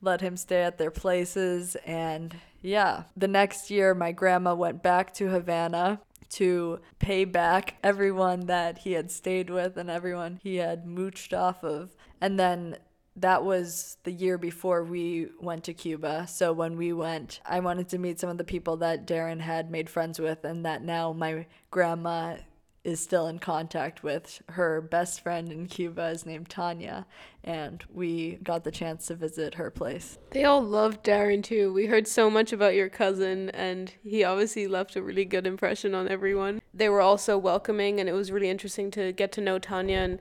let 0.00 0.20
him 0.20 0.36
stay 0.36 0.62
at 0.62 0.78
their 0.78 0.90
places, 0.90 1.76
and 1.84 2.36
yeah. 2.60 3.04
The 3.16 3.28
next 3.28 3.70
year, 3.70 3.94
my 3.94 4.12
grandma 4.12 4.54
went 4.54 4.82
back 4.82 5.14
to 5.14 5.28
Havana 5.28 6.00
to 6.30 6.80
pay 6.98 7.24
back 7.24 7.76
everyone 7.82 8.46
that 8.46 8.78
he 8.78 8.92
had 8.92 9.10
stayed 9.10 9.50
with 9.50 9.76
and 9.76 9.88
everyone 9.88 10.40
he 10.42 10.56
had 10.56 10.84
mooched 10.84 11.36
off 11.36 11.64
of. 11.64 11.96
And 12.20 12.38
then 12.38 12.76
that 13.20 13.44
was 13.44 13.96
the 14.04 14.12
year 14.12 14.38
before 14.38 14.84
we 14.84 15.28
went 15.40 15.64
to 15.64 15.74
Cuba. 15.74 16.26
So 16.28 16.52
when 16.52 16.76
we 16.76 16.92
went, 16.92 17.40
I 17.44 17.60
wanted 17.60 17.88
to 17.90 17.98
meet 17.98 18.20
some 18.20 18.30
of 18.30 18.38
the 18.38 18.44
people 18.44 18.76
that 18.78 19.06
Darren 19.06 19.40
had 19.40 19.70
made 19.70 19.90
friends 19.90 20.18
with, 20.18 20.44
and 20.44 20.64
that 20.64 20.82
now 20.82 21.12
my 21.12 21.46
grandma 21.70 22.36
is 22.84 23.00
still 23.00 23.26
in 23.26 23.38
contact 23.38 24.02
with. 24.02 24.40
Her 24.50 24.80
best 24.80 25.20
friend 25.20 25.50
in 25.52 25.66
Cuba 25.66 26.08
is 26.08 26.24
named 26.24 26.48
Tanya, 26.48 27.06
and 27.44 27.84
we 27.92 28.38
got 28.42 28.64
the 28.64 28.70
chance 28.70 29.06
to 29.06 29.14
visit 29.14 29.54
her 29.54 29.70
place. 29.70 30.18
They 30.30 30.44
all 30.44 30.62
loved 30.62 31.04
Darren 31.04 31.42
too. 31.42 31.72
We 31.72 31.86
heard 31.86 32.06
so 32.06 32.30
much 32.30 32.52
about 32.52 32.74
your 32.74 32.88
cousin, 32.88 33.50
and 33.50 33.92
he 34.02 34.24
obviously 34.24 34.68
left 34.68 34.96
a 34.96 35.02
really 35.02 35.24
good 35.24 35.46
impression 35.46 35.94
on 35.94 36.08
everyone. 36.08 36.62
They 36.72 36.88
were 36.88 37.00
all 37.00 37.18
so 37.18 37.36
welcoming, 37.36 38.00
and 38.00 38.08
it 38.08 38.14
was 38.14 38.30
really 38.30 38.48
interesting 38.48 38.90
to 38.92 39.12
get 39.12 39.32
to 39.32 39.40
know 39.40 39.58
Tanya 39.58 39.98
and 39.98 40.18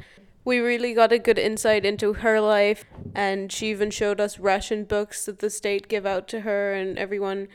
we 0.48 0.60
really 0.60 0.94
got 0.94 1.12
a 1.12 1.20
good 1.20 1.38
insight 1.38 1.86
into 1.86 2.14
her 2.14 2.40
life 2.40 2.86
and 3.14 3.52
she 3.52 3.70
even 3.70 3.92
showed 3.92 4.22
us 4.22 4.40
ration 4.40 4.86
books 4.86 5.26
that 5.26 5.40
the 5.40 5.50
state 5.50 5.90
give 5.90 6.06
out 6.06 6.26
to 6.26 6.40
her 6.40 6.72
and 6.72 6.98
everyone 6.98 7.50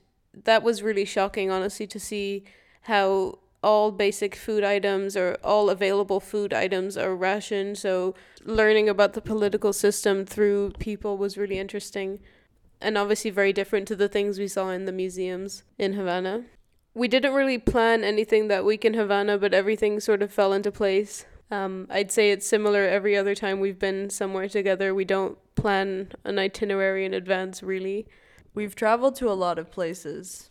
that 0.44 0.62
was 0.62 0.83
really 0.83 1.07
shocking 1.07 1.50
honestly 1.50 1.87
to 1.87 1.98
see 1.98 2.44
how 2.83 3.38
all 3.62 3.90
basic 3.90 4.37
food 4.37 4.62
items 4.62 5.16
or 5.16 5.38
all 5.42 5.70
available 5.70 6.20
food 6.20 6.52
items 6.52 6.98
are 6.98 7.16
rationed 7.16 7.78
so 7.78 8.14
learning 8.44 8.90
about 8.90 9.14
the 9.14 9.22
political 9.22 9.72
system 9.72 10.26
through 10.26 10.70
people 10.78 11.16
was 11.16 11.38
really 11.38 11.59
interesting 11.59 12.18
and 12.78 12.98
obviously 12.98 13.31
very 13.31 13.55
different 13.55 13.88
to 13.88 13.96
the 13.96 14.09
things 14.09 14.38
we 14.38 14.46
saw 14.46 14.68
in 14.68 14.85
the 14.85 14.92
museums 14.92 15.62
in 15.78 15.94
Havana. 15.94 16.44
We 16.92 17.09
didn't 17.09 17.33
really 17.33 17.57
plan 17.57 18.05
anything 18.05 18.48
that 18.48 18.66
week 18.66 18.85
in 18.85 18.92
Havana, 18.92 19.38
but 19.38 19.55
everything 19.55 19.98
sort 20.00 20.20
of 20.20 20.31
fell 20.31 20.52
into 20.52 20.70
place. 20.70 21.24
Um, 21.52 21.86
I'd 21.90 22.10
say 22.10 22.30
it's 22.30 22.46
similar 22.46 22.88
every 22.88 23.14
other 23.14 23.34
time 23.34 23.60
we've 23.60 23.78
been 23.78 24.08
somewhere 24.08 24.48
together. 24.48 24.94
We 24.94 25.04
don't 25.04 25.36
plan 25.54 26.10
an 26.24 26.38
itinerary 26.38 27.04
in 27.04 27.12
advance, 27.12 27.62
really. 27.62 28.06
We've 28.54 28.74
traveled 28.74 29.16
to 29.16 29.30
a 29.30 29.34
lot 29.36 29.58
of 29.58 29.70
places. 29.70 30.48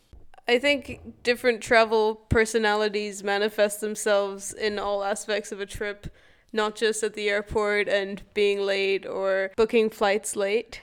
I 0.47 0.59
think 0.59 1.23
different 1.23 1.61
travel 1.61 2.15
personalities 2.29 3.23
manifest 3.23 3.81
themselves 3.81 4.53
in 4.53 4.77
all 4.77 5.03
aspects 5.03 5.51
of 5.51 5.59
a 5.59 5.65
trip, 5.65 6.05
not 6.53 6.75
just 6.75 7.01
at 7.01 7.15
the 7.15 7.29
airport 7.29 7.87
and 7.87 8.21
being 8.35 8.61
late 8.61 9.07
or 9.07 9.51
booking 9.55 9.89
flights 9.89 10.35
late. 10.35 10.81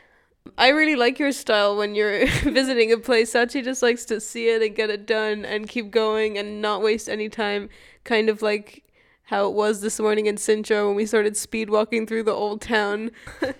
I 0.57 0.70
really 0.70 0.96
like 0.96 1.20
your 1.20 1.31
style 1.31 1.76
when 1.76 1.94
you're 1.94 2.26
visiting 2.42 2.90
a 2.90 2.98
place. 2.98 3.35
Sachi 3.35 3.62
just 3.62 3.83
likes 3.85 4.04
to 4.07 4.20
see 4.20 4.48
it 4.48 4.62
and 4.62 4.74
get 4.74 4.90
it 4.90 5.07
done 5.07 5.44
and 5.44 5.68
keep 5.68 5.92
going 5.92 6.37
and 6.37 6.61
not 6.61 6.83
waste 6.83 7.09
any 7.09 7.28
time. 7.28 7.68
Kind 8.02 8.28
of 8.28 8.42
like 8.42 8.83
how 9.29 9.47
it 9.47 9.53
was 9.53 9.83
this 9.83 10.01
morning 10.01 10.25
in 10.25 10.37
Sintra 10.37 10.87
when 10.87 10.97
we 10.97 11.05
started 11.05 11.37
speed 11.37 11.69
walking 11.69 12.07
through 12.07 12.23
the 12.23 12.33
old 12.33 12.62
town. 12.62 13.11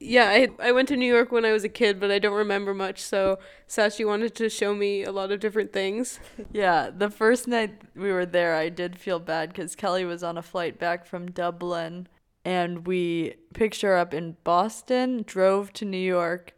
yeah, 0.00 0.28
I 0.28 0.48
I 0.60 0.70
went 0.70 0.86
to 0.88 0.96
New 0.96 1.12
York 1.12 1.32
when 1.32 1.44
I 1.44 1.50
was 1.50 1.64
a 1.64 1.68
kid, 1.68 1.98
but 1.98 2.12
I 2.12 2.20
don't 2.20 2.36
remember 2.36 2.74
much. 2.74 3.02
So 3.02 3.40
Sachi 3.68 4.06
wanted 4.06 4.36
to 4.36 4.48
show 4.48 4.72
me 4.72 5.02
a 5.02 5.10
lot 5.10 5.32
of 5.32 5.40
different 5.40 5.72
things. 5.72 6.20
Yeah, 6.52 6.90
the 6.96 7.10
first 7.10 7.48
night 7.48 7.82
we 7.96 8.12
were 8.12 8.24
there, 8.24 8.54
I 8.54 8.68
did 8.68 8.98
feel 8.98 9.18
bad 9.18 9.48
because 9.48 9.74
Kelly 9.74 10.04
was 10.04 10.22
on 10.22 10.38
a 10.38 10.42
flight 10.42 10.78
back 10.78 11.06
from 11.06 11.32
Dublin, 11.32 12.06
and 12.44 12.86
we 12.86 13.34
picked 13.52 13.80
her 13.80 13.96
up 13.96 14.14
in 14.14 14.36
Boston, 14.44 15.24
drove 15.26 15.72
to 15.74 15.84
New 15.84 15.98
York, 15.98 16.54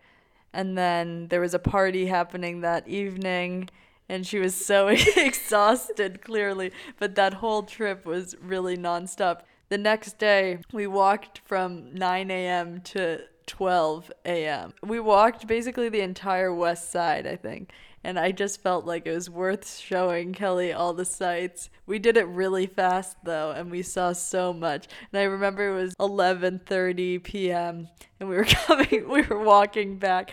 and 0.53 0.77
then 0.77 1.29
there 1.29 1.41
was 1.41 1.55
a 1.55 1.59
party 1.59 2.07
happening 2.07 2.61
that 2.61 2.87
evening 2.87 3.71
and 4.09 4.27
she 4.27 4.39
was 4.39 4.55
so 4.55 4.89
exhausted 5.17 6.23
clearly. 6.23 6.73
But 6.99 7.15
that 7.15 7.35
whole 7.35 7.63
trip 7.63 8.05
was 8.05 8.35
really 8.41 8.77
nonstop. 8.77 9.41
The 9.69 9.79
next 9.79 10.19
day 10.19 10.59
we 10.73 10.87
walked 10.87 11.41
from 11.47 11.95
9 11.95 12.31
a.m 12.31 12.81
to 12.83 13.23
12 13.47 14.13
a.m 14.25 14.73
we 14.87 15.01
walked 15.01 15.47
basically 15.47 15.89
the 15.89 16.01
entire 16.01 16.55
west 16.55 16.93
side 16.93 17.27
i 17.27 17.37
think. 17.37 17.71
And 18.05 18.19
i 18.19 18.33
just 18.33 18.63
felt 18.63 18.85
like 18.85 19.07
it 19.07 19.15
was 19.15 19.31
worth 19.31 19.79
showing 19.79 20.35
kelly 20.35 20.73
all 20.73 20.93
the 20.93 21.05
sights. 21.07 21.71
We 21.87 21.99
did 21.99 22.17
it 22.17 22.27
really 22.27 22.67
fast 22.67 23.17
though 23.25 23.53
and 23.53 23.71
we 23.71 23.83
saw 23.83 24.13
so 24.13 24.53
much. 24.53 24.89
And 25.11 25.21
i 25.21 25.25
remember 25.25 25.71
it 25.71 25.83
was 25.83 25.95
11:30 25.95 27.23
p.m. 27.23 27.89
and 28.21 28.29
we 28.29 28.37
were 28.37 28.45
coming 28.67 29.09
we 29.09 29.23
were 29.23 29.43
walking 29.43 29.99
back. 29.99 30.33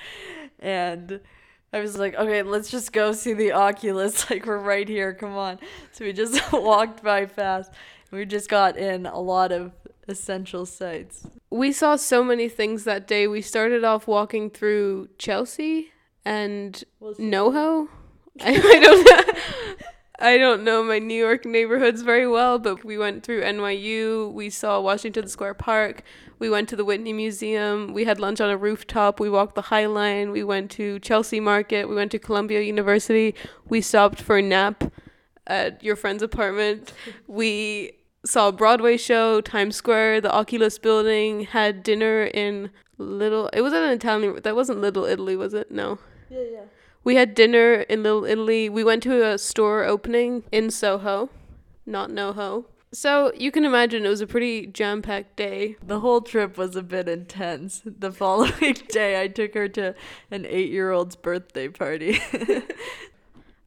And 0.60 1.22
I 1.72 1.80
was 1.80 1.98
like, 1.98 2.16
okay, 2.16 2.42
let's 2.42 2.72
just 2.72 2.92
go 2.92 3.12
see 3.12 3.34
the 3.34 3.52
Oculus. 3.52 4.30
Like, 4.30 4.46
we're 4.46 4.58
right 4.60 4.88
here. 4.88 5.14
Come 5.14 5.36
on. 5.36 5.60
So 5.92 6.06
we 6.06 6.14
just 6.14 6.52
walked 6.54 7.04
by 7.04 7.26
fast. 7.26 7.72
We 8.12 8.26
just 8.26 8.50
got 8.50 8.78
in 8.78 9.06
a 9.06 9.20
lot 9.20 9.52
of 9.52 9.72
essential 10.08 10.66
sites. 10.66 11.28
We 11.52 11.72
saw 11.72 11.96
so 11.96 12.24
many 12.24 12.50
things 12.50 12.84
that 12.86 13.08
day. 13.08 13.28
We 13.28 13.42
started 13.42 13.84
off 13.84 14.08
walking 14.08 14.50
through 14.50 15.10
Chelsea 15.18 15.92
and 16.26 16.84
well, 17.00 17.14
NoHo. 17.16 17.88
I, 18.42 18.50
I 18.56 18.80
don't 18.80 19.06
know. 19.06 19.34
I 20.22 20.38
don't 20.38 20.66
know 20.66 20.84
my 20.84 21.00
New 21.00 21.18
York 21.18 21.46
neighborhoods 21.46 22.02
very 22.02 22.28
well, 22.28 22.60
but 22.60 22.84
we 22.84 22.98
went 22.98 23.24
through 23.24 23.42
NYU. 23.42 24.32
We 24.34 24.50
saw 24.50 24.82
Washington 24.82 25.30
Square 25.30 25.54
Park. 25.54 26.04
We 26.40 26.50
went 26.50 26.68
to 26.70 26.76
the 26.76 26.84
Whitney 26.84 27.14
Museum. 27.14 27.94
We 27.94 28.04
had 28.04 28.20
lunch 28.20 28.42
on 28.42 28.50
a 28.50 28.58
rooftop. 28.58 29.22
We 29.22 29.30
walked 29.30 29.56
the 29.56 29.64
High 29.64 29.86
Line. 29.86 30.32
We 30.32 30.44
went 30.44 30.72
to 30.72 31.00
Chelsea 31.00 31.40
Market. 31.40 31.88
We 31.88 31.96
went 31.96 32.12
to 32.12 32.20
Columbia 32.20 32.62
University. 32.62 33.34
We 33.70 33.80
stopped 33.80 34.22
for 34.22 34.38
a 34.38 34.42
nap 34.42 34.92
at 35.48 35.82
your 35.84 35.96
friend's 35.96 36.22
apartment. 36.22 36.92
We 37.28 37.94
saw 38.26 38.50
a 38.50 38.52
Broadway 38.52 38.98
show, 38.98 39.40
Times 39.40 39.78
Square, 39.78 40.22
the 40.22 40.34
Oculus 40.34 40.78
building, 40.80 41.42
had 41.46 41.82
dinner 41.82 42.24
in 42.24 42.72
Little. 42.98 43.50
It 43.54 43.62
wasn't 43.62 43.86
an 43.86 43.92
Italian. 43.92 44.40
That 44.44 44.56
wasn't 44.58 44.82
Little 44.82 45.06
Italy, 45.06 45.38
was 45.38 45.54
it? 45.54 45.72
No. 45.72 46.00
Yeah, 46.30 46.42
yeah. 46.52 46.64
We 47.10 47.16
had 47.16 47.34
dinner 47.34 47.74
in 47.90 48.04
Little 48.04 48.24
Italy. 48.24 48.70
We 48.70 48.84
went 48.84 49.02
to 49.02 49.26
a 49.26 49.40
store 49.40 49.84
opening 49.84 50.44
in 50.52 50.70
Soho, 50.70 51.32
not 51.84 52.12
NoHo. 52.12 52.66
So 52.92 53.32
you 53.36 53.50
can 53.50 53.66
imagine 53.66 54.06
it 54.06 54.10
was 54.10 54.22
a 54.22 54.28
pretty 54.28 54.68
jam 54.68 55.02
packed 55.02 55.36
day. 55.36 55.76
The 55.84 56.02
whole 56.02 56.22
trip 56.22 56.56
was 56.56 56.76
a 56.76 56.84
bit 56.84 57.10
intense. 57.10 57.82
The 57.84 58.12
following 58.12 58.76
day, 58.90 59.20
I 59.20 59.28
took 59.28 59.56
her 59.56 59.68
to 59.70 59.96
an 60.30 60.46
eight 60.46 60.70
year 60.70 60.92
old's 60.92 61.16
birthday 61.16 61.68
party. 61.68 62.20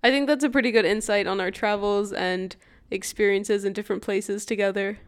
I 0.04 0.10
think 0.10 0.28
that's 0.28 0.44
a 0.44 0.48
pretty 0.48 0.70
good 0.70 0.84
insight 0.84 1.26
on 1.26 1.40
our 1.40 1.50
travels 1.50 2.12
and 2.12 2.54
experiences 2.92 3.64
in 3.64 3.72
different 3.72 4.02
places 4.02 4.44
together. 4.44 5.00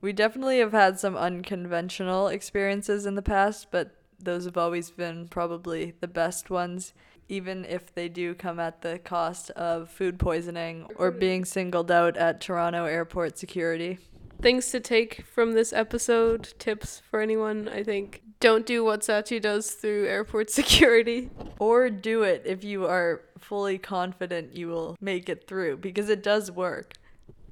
We 0.00 0.12
definitely 0.12 0.60
have 0.60 0.70
had 0.70 1.00
some 1.00 1.16
unconventional 1.16 2.28
experiences 2.28 3.04
in 3.04 3.16
the 3.16 3.20
past, 3.20 3.72
but 3.72 3.96
those 4.20 4.44
have 4.44 4.56
always 4.56 4.92
been 4.92 5.26
probably 5.26 5.94
the 5.98 6.06
best 6.06 6.50
ones 6.50 6.94
even 7.30 7.64
if 7.64 7.94
they 7.94 8.08
do 8.08 8.34
come 8.34 8.58
at 8.58 8.82
the 8.82 8.98
cost 8.98 9.50
of 9.52 9.88
food 9.88 10.18
poisoning 10.18 10.86
or 10.96 11.10
being 11.10 11.44
singled 11.44 11.90
out 11.90 12.16
at 12.16 12.40
Toronto 12.40 12.84
airport 12.84 13.38
security. 13.38 13.98
Things 14.42 14.70
to 14.72 14.80
take 14.80 15.24
from 15.26 15.52
this 15.52 15.72
episode, 15.72 16.54
tips 16.58 17.00
for 17.08 17.20
anyone, 17.20 17.68
I 17.68 17.84
think. 17.84 18.22
Don't 18.40 18.66
do 18.66 18.82
what 18.82 19.02
Sachi 19.02 19.40
does 19.40 19.70
through 19.70 20.06
airport 20.06 20.50
security. 20.60 21.30
Or 21.58 21.88
do 21.88 22.22
it 22.22 22.42
if 22.46 22.64
you 22.64 22.86
are 22.86 23.22
fully 23.38 23.78
confident 23.78 24.56
you 24.56 24.68
will 24.68 24.96
make 25.00 25.28
it 25.28 25.46
through, 25.46 25.76
because 25.76 26.08
it 26.08 26.22
does 26.22 26.50
work. 26.50 26.94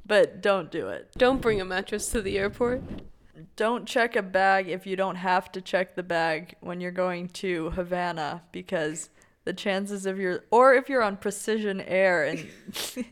But 0.04 0.40
don't 0.40 0.70
do 0.70 0.88
it. 0.88 1.10
Don't 1.16 1.42
bring 1.42 1.60
a 1.60 1.64
mattress 1.64 2.10
to 2.12 2.22
the 2.22 2.38
airport. 2.38 2.82
Don't 3.54 3.86
check 3.86 4.16
a 4.16 4.22
bag 4.22 4.68
if 4.68 4.86
you 4.86 4.96
don't 4.96 5.16
have 5.16 5.52
to 5.52 5.60
check 5.60 5.94
the 5.94 6.02
bag 6.02 6.56
when 6.60 6.80
you're 6.80 6.90
going 6.90 7.28
to 7.28 7.70
Havana, 7.70 8.42
because 8.50 9.10
the 9.48 9.54
chances 9.54 10.04
of 10.04 10.18
your 10.18 10.44
or 10.50 10.74
if 10.74 10.90
you're 10.90 11.02
on 11.02 11.16
precision 11.16 11.80
air 11.80 12.22
in 12.96 13.06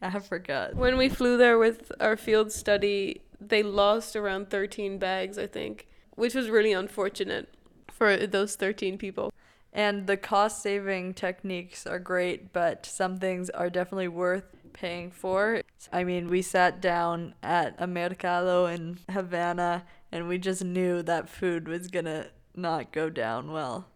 Africa. 0.00 0.70
When 0.72 0.96
we 0.96 1.08
flew 1.08 1.36
there 1.36 1.58
with 1.58 1.90
our 1.98 2.16
field 2.16 2.52
study, 2.52 3.22
they 3.40 3.64
lost 3.64 4.14
around 4.14 4.50
13 4.50 4.98
bags, 4.98 5.36
I 5.36 5.48
think, 5.48 5.88
which 6.14 6.32
was 6.32 6.48
really 6.48 6.72
unfortunate 6.72 7.52
for 7.90 8.16
those 8.24 8.54
13 8.54 8.98
people. 8.98 9.32
And 9.72 10.06
the 10.06 10.16
cost 10.16 10.62
saving 10.62 11.14
techniques 11.14 11.88
are 11.88 11.98
great, 11.98 12.52
but 12.52 12.86
some 12.86 13.16
things 13.16 13.50
are 13.50 13.68
definitely 13.68 14.08
worth 14.08 14.44
paying 14.72 15.10
for. 15.10 15.60
I 15.92 16.04
mean, 16.04 16.28
we 16.28 16.40
sat 16.40 16.80
down 16.80 17.34
at 17.42 17.74
a 17.78 17.88
mercado 17.88 18.66
in 18.66 19.00
Havana 19.10 19.82
and 20.12 20.28
we 20.28 20.38
just 20.38 20.62
knew 20.62 21.02
that 21.02 21.28
food 21.28 21.66
was 21.66 21.88
going 21.88 22.04
to 22.04 22.28
not 22.54 22.92
go 22.92 23.10
down 23.10 23.50
well 23.50 23.88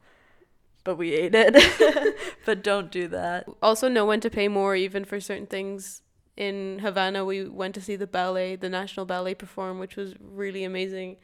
but 0.85 0.97
we 0.97 1.14
ate 1.14 1.35
it. 1.35 2.16
but 2.47 2.62
don't 2.62 2.92
do 2.92 3.09
that. 3.09 3.47
Also, 3.62 3.88
know 3.88 4.07
when 4.07 4.20
to 4.20 4.31
pay 4.31 4.49
more, 4.49 4.77
even 4.77 5.05
for 5.05 5.20
certain 5.20 5.47
things. 5.47 6.03
In 6.37 6.81
Havana, 6.81 7.25
we 7.25 7.49
went 7.49 7.75
to 7.77 7.81
see 7.81 7.97
the 7.97 8.07
ballet, 8.07 8.57
the 8.57 8.68
National 8.68 9.07
Ballet 9.07 9.35
perform, 9.35 9.79
which 9.79 9.97
was 9.97 10.14
really 10.20 10.64
amazing. 10.64 11.16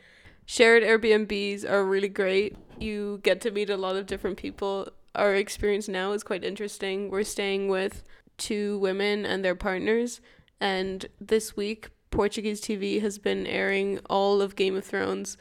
Shared 0.47 0.83
Airbnbs 0.83 1.69
are 1.69 1.85
really 1.85 2.09
great. 2.09 2.57
You 2.79 3.21
get 3.23 3.41
to 3.43 3.51
meet 3.51 3.71
a 3.71 3.77
lot 3.77 3.97
of 3.97 4.07
different 4.07 4.37
people. 4.37 4.89
Our 5.15 5.35
experience 5.35 5.89
now 5.89 6.13
is 6.13 6.23
quite 6.23 6.45
interesting. 6.45 7.11
We're 7.11 7.25
staying 7.25 7.69
with 7.69 8.05
two 8.37 8.79
women 8.79 9.27
and 9.27 9.45
their 9.45 9.55
partners, 9.55 10.21
And 10.61 11.07
this 11.21 11.57
week, 11.57 11.91
Portuguese 12.11 12.61
TV 12.61 13.01
has 13.01 13.19
been 13.19 13.47
airing 13.47 14.01
all 14.11 14.43
of 14.43 14.57
Game 14.57 14.77
of 14.77 14.85
Thrones. 14.85 15.37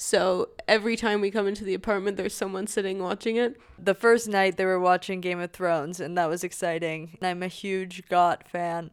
So 0.00 0.50
every 0.68 0.94
time 0.96 1.20
we 1.20 1.32
come 1.32 1.48
into 1.48 1.64
the 1.64 1.74
apartment, 1.74 2.16
there's 2.16 2.32
someone 2.32 2.68
sitting 2.68 3.02
watching 3.02 3.34
it. 3.34 3.60
The 3.76 3.94
first 3.94 4.28
night 4.28 4.56
they 4.56 4.64
were 4.64 4.78
watching 4.78 5.20
Game 5.20 5.40
of 5.40 5.50
Thrones, 5.50 5.98
and 5.98 6.16
that 6.16 6.28
was 6.28 6.44
exciting. 6.44 7.18
I'm 7.20 7.42
a 7.42 7.48
huge 7.48 8.08
GOT 8.08 8.46
fan. 8.46 8.92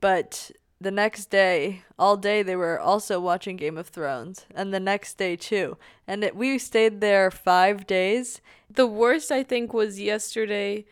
But 0.00 0.50
the 0.80 0.90
next 0.90 1.26
day, 1.26 1.82
all 1.98 2.16
day, 2.16 2.42
they 2.42 2.56
were 2.56 2.80
also 2.80 3.20
watching 3.20 3.56
Game 3.56 3.76
of 3.76 3.88
Thrones, 3.88 4.46
and 4.54 4.72
the 4.72 4.80
next 4.80 5.18
day 5.18 5.36
too. 5.36 5.76
And 6.06 6.24
it, 6.24 6.34
we 6.34 6.58
stayed 6.58 7.02
there 7.02 7.30
five 7.30 7.86
days. 7.86 8.40
The 8.70 8.86
worst, 8.86 9.30
I 9.30 9.42
think, 9.42 9.74
was 9.74 10.00
yesterday. 10.00 10.86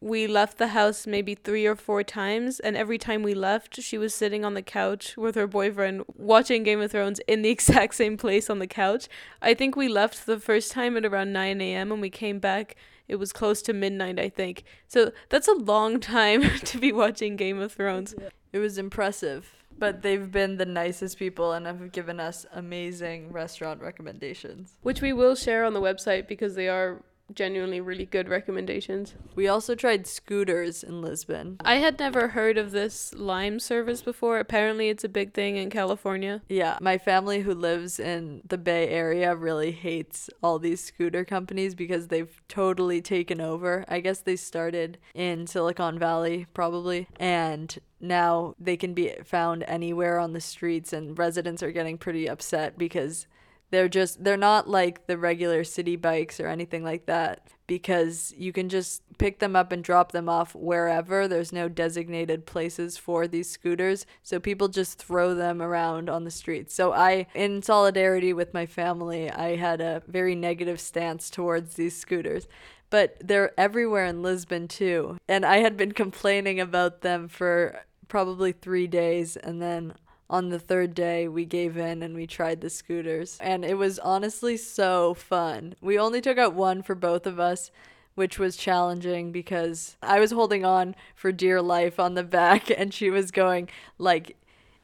We 0.00 0.28
left 0.28 0.58
the 0.58 0.68
house 0.68 1.08
maybe 1.08 1.34
three 1.34 1.66
or 1.66 1.74
four 1.74 2.04
times, 2.04 2.60
and 2.60 2.76
every 2.76 2.98
time 2.98 3.24
we 3.24 3.34
left, 3.34 3.82
she 3.82 3.98
was 3.98 4.14
sitting 4.14 4.44
on 4.44 4.54
the 4.54 4.62
couch 4.62 5.16
with 5.16 5.34
her 5.34 5.48
boyfriend 5.48 6.04
watching 6.14 6.62
Game 6.62 6.80
of 6.80 6.92
Thrones 6.92 7.20
in 7.26 7.42
the 7.42 7.48
exact 7.56 7.96
same 7.96 8.16
place 8.16 8.48
on 8.48 8.60
the 8.60 8.68
couch. 8.68 9.08
I 9.42 9.54
think 9.54 9.74
we 9.74 9.88
left 9.88 10.24
the 10.24 10.38
first 10.38 10.70
time 10.70 10.96
at 10.96 11.04
around 11.04 11.32
9 11.32 11.60
a.m., 11.60 11.90
and 11.90 12.00
we 12.00 12.10
came 12.10 12.38
back. 12.38 12.76
It 13.08 13.16
was 13.16 13.32
close 13.32 13.60
to 13.62 13.72
midnight, 13.72 14.20
I 14.20 14.28
think. 14.28 14.62
So 14.86 15.10
that's 15.30 15.48
a 15.48 15.54
long 15.54 15.98
time 16.18 16.42
to 16.64 16.78
be 16.78 16.92
watching 16.92 17.34
Game 17.34 17.58
of 17.58 17.72
Thrones. 17.72 18.14
It 18.52 18.58
was 18.60 18.78
impressive. 18.78 19.54
But 19.76 20.02
they've 20.02 20.30
been 20.30 20.56
the 20.56 20.66
nicest 20.66 21.18
people 21.18 21.52
and 21.52 21.64
have 21.66 21.92
given 21.92 22.18
us 22.18 22.44
amazing 22.52 23.32
restaurant 23.32 23.80
recommendations. 23.80 24.76
Which 24.82 25.00
we 25.00 25.12
will 25.12 25.36
share 25.36 25.64
on 25.64 25.72
the 25.72 25.80
website 25.80 26.26
because 26.26 26.56
they 26.56 26.68
are 26.68 27.02
genuinely 27.34 27.80
really 27.80 28.06
good 28.06 28.28
recommendations. 28.28 29.14
We 29.34 29.48
also 29.48 29.74
tried 29.74 30.06
scooters 30.06 30.82
in 30.82 31.02
Lisbon. 31.02 31.56
I 31.60 31.76
had 31.76 31.98
never 31.98 32.28
heard 32.28 32.58
of 32.58 32.70
this 32.70 33.14
Lime 33.14 33.60
service 33.60 34.02
before. 34.02 34.38
Apparently, 34.38 34.88
it's 34.88 35.04
a 35.04 35.08
big 35.08 35.34
thing 35.34 35.56
in 35.56 35.70
California. 35.70 36.42
Yeah, 36.48 36.78
my 36.80 36.98
family 36.98 37.40
who 37.40 37.54
lives 37.54 37.98
in 38.00 38.42
the 38.48 38.58
Bay 38.58 38.88
Area 38.88 39.34
really 39.34 39.72
hates 39.72 40.30
all 40.42 40.58
these 40.58 40.82
scooter 40.82 41.24
companies 41.24 41.74
because 41.74 42.08
they've 42.08 42.40
totally 42.48 43.00
taken 43.00 43.40
over. 43.40 43.84
I 43.88 44.00
guess 44.00 44.20
they 44.20 44.36
started 44.36 44.98
in 45.14 45.46
Silicon 45.46 45.98
Valley, 45.98 46.46
probably, 46.54 47.08
and 47.16 47.78
now 48.00 48.54
they 48.58 48.76
can 48.76 48.94
be 48.94 49.12
found 49.24 49.64
anywhere 49.66 50.18
on 50.18 50.32
the 50.32 50.40
streets, 50.40 50.92
and 50.92 51.18
residents 51.18 51.62
are 51.62 51.72
getting 51.72 51.98
pretty 51.98 52.28
upset 52.28 52.78
because 52.78 53.26
they're 53.70 53.88
just 53.88 54.24
they're 54.24 54.36
not 54.36 54.68
like 54.68 55.06
the 55.06 55.18
regular 55.18 55.64
city 55.64 55.96
bikes 55.96 56.40
or 56.40 56.48
anything 56.48 56.82
like 56.82 57.06
that 57.06 57.48
because 57.66 58.32
you 58.36 58.50
can 58.52 58.68
just 58.68 59.02
pick 59.18 59.40
them 59.40 59.54
up 59.54 59.72
and 59.72 59.84
drop 59.84 60.12
them 60.12 60.28
off 60.28 60.54
wherever. 60.54 61.28
There's 61.28 61.52
no 61.52 61.68
designated 61.68 62.46
places 62.46 62.96
for 62.96 63.28
these 63.28 63.50
scooters, 63.50 64.06
so 64.22 64.40
people 64.40 64.68
just 64.68 64.98
throw 64.98 65.34
them 65.34 65.60
around 65.60 66.08
on 66.08 66.24
the 66.24 66.30
streets. 66.30 66.74
So 66.74 66.92
I 66.92 67.26
in 67.34 67.62
solidarity 67.62 68.32
with 68.32 68.54
my 68.54 68.64
family, 68.66 69.30
I 69.30 69.56
had 69.56 69.80
a 69.80 70.02
very 70.06 70.34
negative 70.34 70.80
stance 70.80 71.28
towards 71.30 71.74
these 71.74 71.96
scooters. 71.96 72.48
But 72.90 73.18
they're 73.22 73.52
everywhere 73.60 74.06
in 74.06 74.22
Lisbon 74.22 74.66
too. 74.66 75.18
And 75.28 75.44
I 75.44 75.58
had 75.58 75.76
been 75.76 75.92
complaining 76.04 76.58
about 76.58 77.02
them 77.02 77.28
for 77.28 77.84
probably 78.08 78.52
3 78.52 78.86
days 78.86 79.36
and 79.36 79.60
then 79.60 79.92
on 80.30 80.48
the 80.48 80.58
third 80.58 80.94
day 80.94 81.26
we 81.28 81.44
gave 81.44 81.76
in 81.76 82.02
and 82.02 82.14
we 82.14 82.26
tried 82.26 82.60
the 82.60 82.70
scooters 82.70 83.38
and 83.40 83.64
it 83.64 83.78
was 83.78 83.98
honestly 83.98 84.56
so 84.56 85.14
fun. 85.14 85.74
We 85.80 85.98
only 85.98 86.20
took 86.20 86.38
out 86.38 86.54
one 86.54 86.82
for 86.82 86.94
both 86.94 87.26
of 87.26 87.38
us 87.40 87.70
which 88.14 88.36
was 88.36 88.56
challenging 88.56 89.30
because 89.30 89.96
i 90.02 90.18
was 90.18 90.32
holding 90.32 90.64
on 90.64 90.92
for 91.14 91.30
dear 91.30 91.62
life 91.62 92.00
on 92.00 92.14
the 92.14 92.24
back 92.24 92.68
and 92.76 92.92
she 92.92 93.10
was 93.10 93.30
going 93.30 93.68
like 93.96 94.36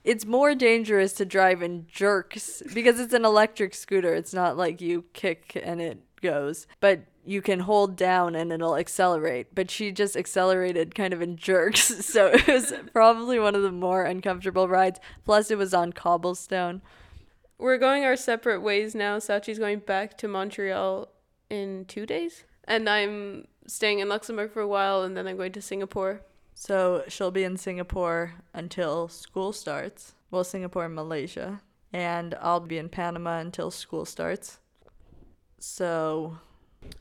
it's 0.05 0.27
more 0.27 0.55
dangerous 0.55 1.15
to 1.15 1.25
drive 1.25 1.63
in 1.63 1.87
jerks 1.91 2.63
because 2.75 3.01
it's 3.01 3.15
an 3.15 3.25
electric 3.25 3.75
scooter. 3.75 4.15
It's 4.15 4.35
not 4.35 4.57
like 4.57 4.81
you 4.83 5.05
kick 5.15 5.59
and 5.61 5.81
it 5.81 5.99
goes. 6.21 6.67
But 6.79 7.01
you 7.27 7.43
can 7.43 7.61
hold 7.61 7.97
down 7.97 8.35
and 8.35 8.53
it'll 8.53 8.77
accelerate. 8.77 9.55
But 9.55 9.71
she 9.71 9.93
just 9.93 10.17
accelerated 10.17 10.95
kind 10.95 11.13
of 11.13 11.23
in 11.23 11.37
jerks. 11.37 11.93
So 12.15 12.27
it 12.27 12.47
was 12.47 12.73
probably 12.93 13.41
one 13.41 13.57
of 13.57 13.63
the 13.63 13.73
more 13.73 14.05
uncomfortable 14.05 14.69
rides. 14.69 15.01
Plus, 15.25 15.51
it 15.51 15.59
was 15.59 15.75
on 15.75 15.93
cobblestone. 15.93 16.81
We're 17.59 17.79
going 17.79 18.05
our 18.05 18.15
separate 18.15 18.61
ways 18.61 18.95
now. 18.95 19.19
Sachi's 19.19 19.59
going 19.59 19.81
back 19.81 20.17
to 20.19 20.29
Montreal 20.29 21.09
in 21.51 21.87
two 21.87 22.07
days. 22.07 22.45
And 22.65 22.89
I'm 22.89 23.49
staying 23.67 23.99
in 23.99 24.09
Luxembourg 24.09 24.53
for 24.53 24.61
a 24.61 24.69
while 24.69 25.03
and 25.03 25.17
then 25.17 25.27
I'm 25.27 25.37
going 25.37 25.53
to 25.53 25.63
Singapore. 25.63 26.21
So 26.55 27.03
she'll 27.09 27.31
be 27.31 27.45
in 27.45 27.57
Singapore 27.57 28.35
until 28.53 29.09
school 29.09 29.53
starts. 29.53 30.15
Well, 30.31 30.45
Singapore 30.45 30.85
and 30.85 30.95
Malaysia. 30.95 31.63
And 31.93 32.35
I'll 32.41 32.61
be 32.61 32.79
in 32.79 32.89
Panama 32.89 33.39
until 33.39 33.71
school 33.71 34.05
starts. 34.05 34.59
So 35.59 36.39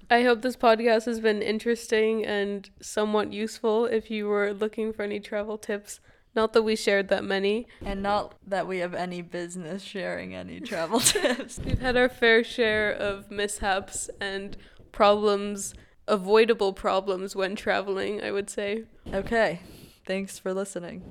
I 0.10 0.24
hope 0.24 0.42
this 0.42 0.56
podcast 0.56 1.06
has 1.06 1.20
been 1.20 1.42
interesting 1.42 2.26
and 2.26 2.70
somewhat 2.82 3.34
useful 3.34 3.86
if 3.86 4.12
you 4.12 4.28
were 4.28 4.54
looking 4.54 4.94
for 4.94 5.04
any 5.04 5.20
travel 5.20 5.58
tips. 5.58 6.00
Not 6.36 6.54
that 6.54 6.64
we 6.64 6.76
shared 6.76 7.10
that 7.10 7.24
many. 7.24 7.68
And 7.84 8.02
not 8.02 8.36
that 8.48 8.68
we 8.68 8.80
have 8.80 8.94
any 8.94 9.22
business 9.22 9.84
sharing 9.84 10.34
any 10.34 10.60
travel 10.60 11.00
tips. 11.00 11.60
We've 11.60 11.80
had 11.80 11.96
our 11.96 12.10
fair 12.10 12.44
share 12.44 12.92
of 12.92 13.30
mishaps 13.30 14.10
and 14.20 14.58
problems, 14.92 15.74
avoidable 16.08 16.74
problems 16.74 17.36
when 17.36 17.56
traveling, 17.56 18.24
I 18.24 18.32
would 18.32 18.50
say. 18.50 18.84
Okay. 19.14 19.62
Thanks 20.06 20.38
for 20.40 20.54
listening. 20.54 21.04